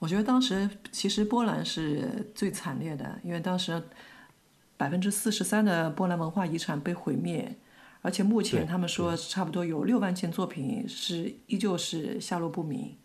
[0.00, 3.80] 我觉得当时其实波兰是最惨烈的，因为当时
[4.76, 7.56] 百分之四十三的波兰文化遗产被毁灭，
[8.02, 12.96] 而且目前他们说差不多有六万件作品是依旧是下落不明。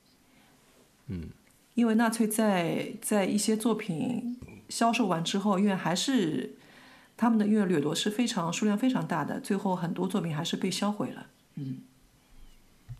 [1.05, 1.29] 嗯，
[1.75, 4.39] 因为纳粹在在一些作品
[4.69, 6.55] 销售完之后，因为还是
[7.15, 11.27] 他们的因为掠夺是非常数量非常大的，最后很多作品还是被销毁了。
[11.57, 11.77] 嗯，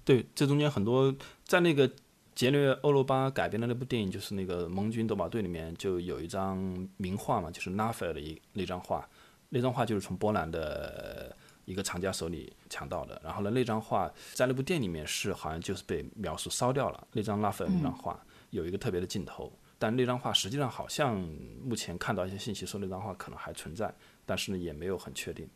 [0.06, 1.92] 对，这中间很多在那个
[2.36, 6.58] 杰略欧罗巴改编的那部电影，就是那个《盟军夺宝队》里面就有一张
[6.98, 9.10] 名画嘛，就是拉斐尔的一那张画，
[9.50, 11.36] 那张画就是从波兰的
[11.66, 13.20] 一个藏家手里抢到的。
[13.24, 17.08] 然后呢，那张画在那部电影里面是好像就是被描述烧掉了。
[17.14, 21.18] 那张拉斐尔那张画有一个特别的镜头，但那张画实际上好像
[21.64, 23.92] 目前看到一些信息说那张画可能还存在，
[24.24, 25.50] 但是呢也没有很确定。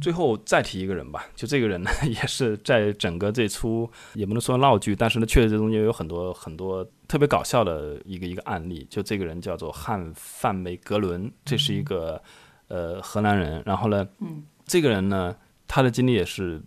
[0.00, 8.86] 最后再提一个人吧，就这个人呢， 也是在整个这出也不能说闹剧，但是呢，确实这中间有很多很多特别搞笑的一个一个案例。
[8.88, 12.22] 就这个人叫做汉范梅格伦，这是一个
[12.68, 13.62] 呃荷兰人。
[13.66, 15.36] 然后呢，嗯，这个人呢，
[15.68, 16.62] 他的经历也是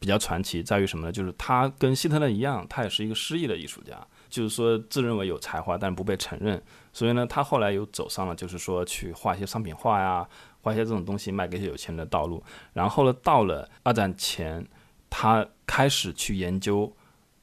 [0.00, 1.12] 比较传奇，在于什么呢？
[1.12, 3.94] 就是他跟希特勒一样，他也是一个失意的艺术家，
[4.30, 6.62] 就是说自认为有才华，但不被承认。
[6.94, 10.26] 所以呢，他后来又走上了就是说去画一些商品画呀。
[10.72, 12.42] 一些这种东西卖给一些有钱人的道路，
[12.72, 14.66] 然后呢，到了二战前，
[15.10, 16.90] 他开始去研究，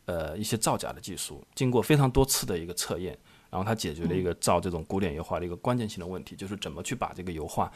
[0.05, 1.43] 呃，一些造假的技术。
[1.53, 3.17] 经过非常多次的一个测验，
[3.49, 7.71] 然后他解决了一个造这种古典油画的一个关键性的问题，就是怎么去把这个油画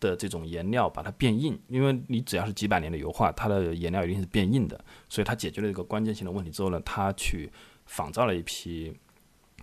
[0.00, 1.60] 的这种颜料把它变硬。
[1.68, 4.82] 因为你只要是几百年的油画，它的颜料一定是变硬的。
[5.08, 7.50] 所以他解决了一个关键性的问题之后呢，他去
[7.86, 8.96] 仿造了一批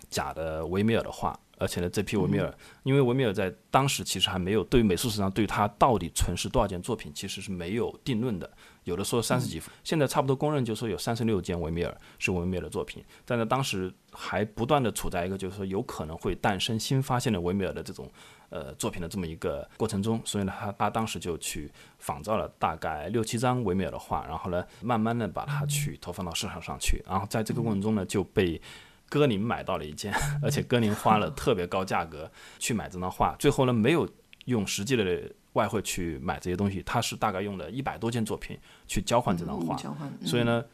[0.08, 1.38] 假的维米尔的画。
[1.58, 2.52] 而且呢，这批维米尔，
[2.82, 8.50] 因为维米尔在当时其实还没有对于美术史上对他到底存世多少件作品，其实是没有定论的。
[8.84, 13.04] 有的说三十几幅，现在差不多公认就说有三十六件维米尔是维米尔的作品。
[13.26, 18.10] 但在当时还不断的处在一个就是说有可能会诞生新发现的维米尔的这种
[18.48, 28.60] 呃作品的这么一个过程中，所以呢，他他当时就去仿造了大概六七张维米尔的画，然后呢，慢慢的把它去投放到市场上去，然后在这个过程中呢，就被。
[29.08, 34.08] 戈林买到了一件， 而且戈林花了特别高价格去买这张画，最后呢没有
[34.44, 39.76] 用实际的外汇去买这些东西，他是大概用了一百多件作品去交换这张画，
[40.24, 40.64] 所以呢，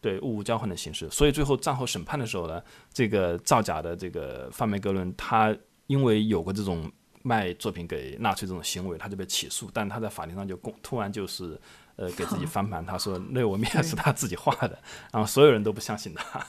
[0.00, 2.62] 对物物交换的形式，所以最后战后审判的时候呢，
[2.92, 5.56] 这个造假的这个范梅格伦，他
[5.86, 6.90] 因为有过这种
[7.22, 11.60] 卖作品给纳粹这种行为，他就被起诉，但他在法庭上就公突然就是。
[11.98, 14.78] 呃，给自己翻盘，他说那我面是他自己画的，
[15.12, 16.46] 然后所有人都不相信他，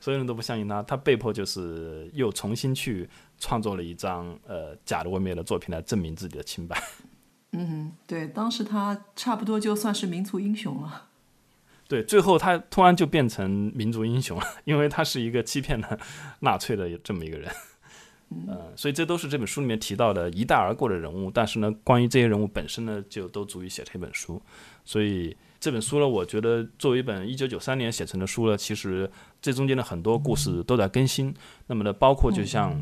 [0.00, 6.80] 所有人都不相信他，他被迫就是又重新去创作了一张呃假的纹面的作品来证明自己的清白。
[7.50, 11.08] 嗯，对，当时他差不多就算是民族英雄了。
[11.88, 15.98] 对，最后他突然就变成民族英雄了，因为他是一个欺骗了
[16.38, 17.52] 纳粹的这么一个人。
[18.48, 24.40] 呃，所以这都是这本书里面提到的一带而过的人物，但是呢，关于这些人物本身呢，就都足以写成一本书。
[24.84, 29.10] 所以这本书呢，我觉得作为一本一九九三年写成的书呢，其实
[29.40, 31.34] 这中间的很多故事都在更新。
[31.66, 32.80] 那么呢，包括就像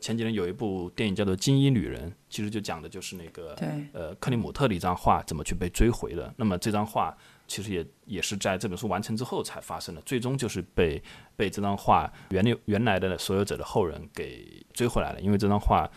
[0.00, 3.56] 前几年有一部电影叫做《金衣女人》，其实就讲的就是那个
[3.92, 6.32] 呃克里姆特的一张画怎么去被追回的。
[6.36, 7.16] 那么这张画。
[7.46, 11.02] 其实也也是在这本书完成之后才发生的，最终就是被
[11.36, 15.20] 被这张画原原来的所有者的后人给追回来了。
[15.20, 15.88] 因为这张画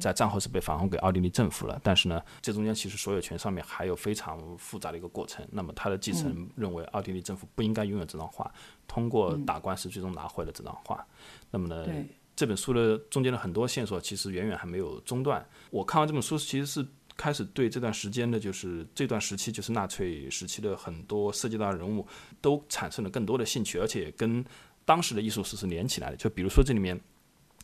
[0.00, 5.46] 在战后是被返还给奥地利政府了，但是呢，这中间其实所有权上面还有非常复杂的一个过程。
[5.52, 8.52] 那么他的继承认为奥地利政府不应该拥有这张画，
[8.88, 11.06] 通过打官司最终拿回了这张画。
[11.50, 11.86] 那么呢，
[12.34, 15.46] 这本书的中间的很多线索其实远远还没有中断。
[15.70, 16.86] 我看完这本书其实是。
[17.16, 22.06] 开始对这段时间的，就是这段时期，就是纳粹时期的很多涉及到人物，
[22.40, 24.44] 都产生了更多的兴趣，而且跟
[24.84, 26.16] 当时的艺术史是连起来的。
[26.16, 27.00] 就比如说这里面，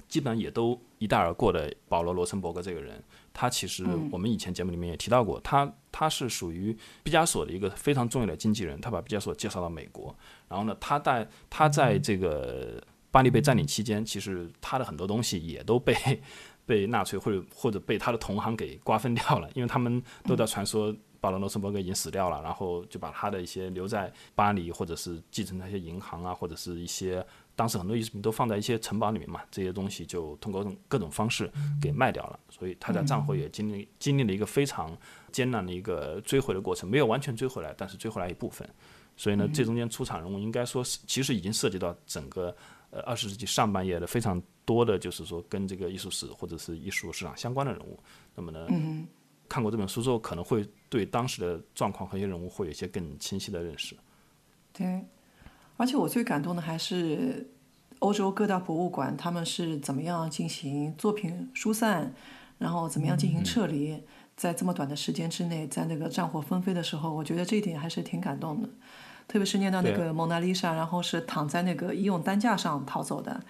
[0.08, 10.14] 基本上也都一带而过的保罗·罗森伯格这个人，他其实我们以前节目里面也提到过，他他是属于毕加索的一个非常重要的经纪人，他把毕加索介绍到美国，
[10.48, 15.94] 然后呢，他在他在这个巴黎被占领期间，其实他的很多东西也都被
[16.72, 20.94] 被纳粹或者或者被他的同行给瓜分掉了，因为他们都在传说。
[21.22, 31.48] 保罗·罗森伯格已经死掉了，然后就把他的一些留在巴黎，或者是继承那些银行啊，或者是一些当时很多艺术品都放在一些城堡里面嘛，这些东西就通过各种方式
[31.80, 32.40] 给卖掉了。
[32.50, 34.98] 所以他在战后也经历经历了一个非常
[35.30, 38.68] 艰难的一个追回的过程，没有完全追回来，但是追回来一部分。
[39.16, 42.52] 所以呢，这中间出场人物应该说是其实已经涉及到整个
[42.92, 47.98] 呃二十世纪上半叶的非常多的，就是说跟这个艺术史或者是艺术市场相关的人物。
[48.36, 48.68] 那么呢？
[49.48, 53.94] 看过这本书之后，可能会对当时的状况和一些人物会有一些更清晰的认识。
[54.72, 55.04] 对，
[55.76, 57.50] 而且我最感动的还是
[57.98, 62.14] 欧洲各大博物馆，他们是怎么样进行作品疏散，
[62.56, 64.02] 然后怎么样进行撤离，
[64.34, 68.70] 在这么短的时间之内，在那个战火纷飞的时候，我觉得这一点还是挺感动的。
[69.32, 73.40] 特别是念到那个蒙娜丽莎，然后是躺在那个医用担架上逃走的。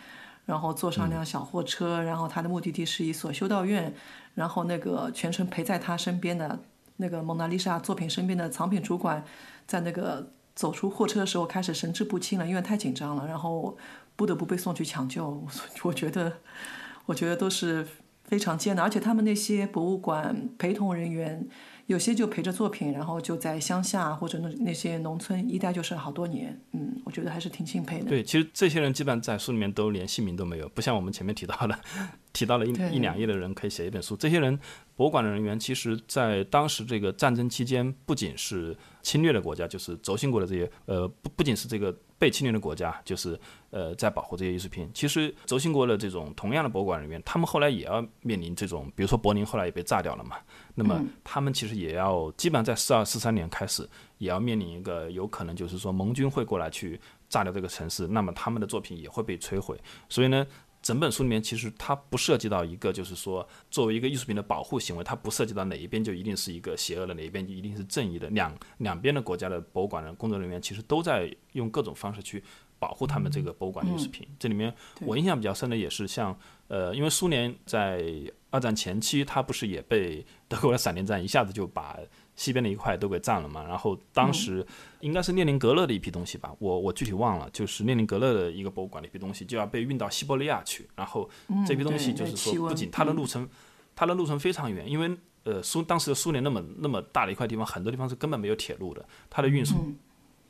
[0.44, 3.92] 然后坐上辆小货车，然后他的目的地是一所修道院，
[4.34, 6.58] 然后那个全程陪在他身边的
[6.96, 9.24] 那个蒙娜丽莎作品身边的藏品主管，
[9.66, 13.76] 在那个走出货车的时候开始神志不清了，因为太紧张了，然后
[14.14, 15.44] 不得不被送去抢救。
[15.82, 16.32] 我觉得，
[17.06, 17.86] 我觉得都是
[18.24, 21.48] 非常艰难，而且他们那些博物馆陪同人员。
[21.86, 28.06] 有些就陪着作品，然后就在乡下或者那那些农村一待就是好多年，嗯，我觉得还是挺敬佩的。
[28.06, 31.78] 对，其实这些人基本上在书里面都连姓名都没有，不像我们前面提到的，
[32.32, 34.16] 提到了一一两页的人可以写一本书。
[34.16, 34.58] 这些人，
[34.96, 41.94] 博物馆的人员，其实在当时这个战争期间，不仅是侵略的国家，就是轴心国的这些，呃，不不仅是这个。
[42.22, 43.36] 被侵略的国家就是
[43.70, 44.88] 呃在保护这些艺术品。
[44.94, 50.36] 其实轴心国的这种同样的博物馆人员，他们后来也要面临这种，比如说柏林后来也被炸掉了嘛。
[50.76, 53.82] 那么他们其实也要基本上在四二四三年开始，
[54.18, 59.76] 也要面临一个有可能就是说盟军会过来去炸掉这个城市，那么他们的作品也会被摧毁。
[60.08, 60.46] 所以呢。
[60.82, 68.28] 整本书里面其实它不涉及到一个，就是说作为一个艺术品的保护行为，它不涉及到哪一边就一定是一个邪恶的，哪一边就一定是正义的。
[68.30, 72.42] 两两边的国家的博物馆的工作人员其实都在用各种方式去
[72.78, 74.26] 保护他们这个博物馆的艺术品。
[74.38, 78.04] 这里面我印象比较深的也是像呃，因为苏联在
[78.50, 81.98] 二战前期，它不是也被德国的闪电战一下子就把。
[82.42, 84.66] 西边的一块都给占了嘛，然后当时
[84.98, 91.30] 应该是列宁格勒的一批东西吧，我我具体忘了，就是列宁格勒的一个博物馆的一批东西就要被运到西伯利亚去，然后
[91.64, 93.48] 这批东西就是说，不仅它的路程，
[93.94, 99.94] 它的路程非常远，因为呃苏当时的苏联那么那么大的一块地方，很多地方是根本没有铁路的，它的运输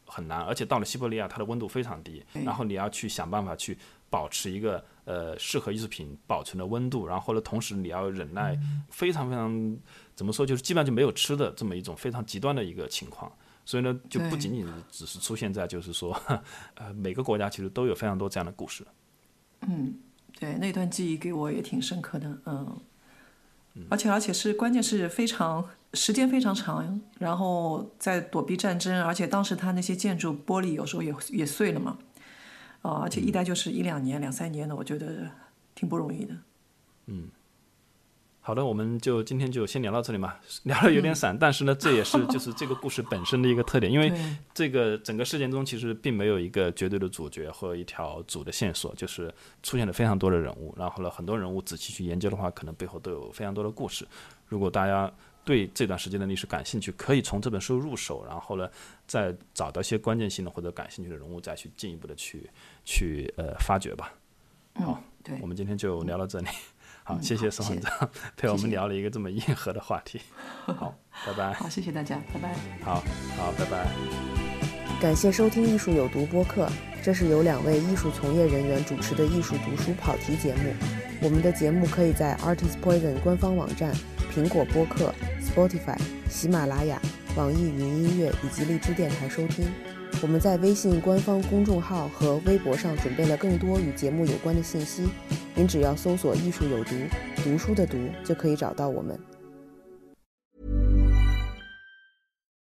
[0.07, 3.77] 很难，而且到了西伯利亚，它的温度非常低，然后你要去想办法去
[4.09, 9.77] 保持一个呃适合艺术品保存的温度，然后呢，同时你要忍耐非常非常。
[10.15, 10.45] 怎么说？
[10.45, 13.33] 就是基本上就没有吃的这么一种非常极端的一个情况，
[13.65, 16.15] 所以呢，就不仅仅只是出现在就是说，
[16.77, 18.87] 呃，每个国家其实都有非常多这样的故事。
[19.63, 19.95] 嗯，
[20.39, 22.77] 对，那段记忆给我也挺深刻的，嗯，
[23.89, 31.97] 而且而且是关键是非常时间非常长，然后在躲避战争，而且当时他那些建筑玻璃有时候也也碎了嘛，
[32.83, 35.31] 啊，而且一待就是一两年、两三年的，我觉得
[35.75, 36.37] 挺不容易的。
[37.07, 37.29] 嗯。
[38.45, 40.35] 好的，我们就今天就先聊到这里嘛，
[40.65, 44.13] 聊的有点散，但是呢，这也是就是这个故事本身的一个特点，因为
[44.53, 49.33] 这个整个事件中其实并没有一个绝对的主角和一条主的线索，就是
[49.63, 54.05] 出现了非常多的人物，然后呢，很多人物仔细去研究的话，可能背后都有非常多的故事。
[54.49, 55.09] 如果大家
[55.45, 58.69] 对这段时间的历史感兴趣，可以从这本书入手，然后呢，
[59.07, 62.51] 再找到一些关键性的或者感兴趣的人物，再去进一步的去
[62.85, 64.13] 去呃发掘吧。
[64.75, 66.49] 好，对，我们今天就聊到这里。
[67.05, 70.21] 好，谢谢宋馆长陪我们聊了一个这么硬核的话题。
[70.65, 70.95] 好，
[71.27, 71.53] 拜拜。
[71.53, 72.55] 好，谢谢大家，拜拜。
[72.85, 73.03] 好，
[73.37, 73.87] 好，拜拜。
[75.01, 76.69] 感谢收听《艺术有毒》播客，
[77.03, 80.73] 这是由两位艺术从业人员主持的艺术读书跑题节目。
[81.21, 83.93] 我们的节目可以在 Artist Poison 官方网站、
[84.33, 85.99] 苹果播客、Spotify、
[86.31, 87.01] 喜马拉雅、
[87.37, 89.67] 网易云音乐以及荔枝电台收听。
[90.21, 95.09] 我们在微信官方公众号和微博上准备了更多与节目有关的信息，
[95.55, 96.95] 您只要搜索“艺术有毒”，
[97.43, 99.19] 读书的“读”就可以找到我们。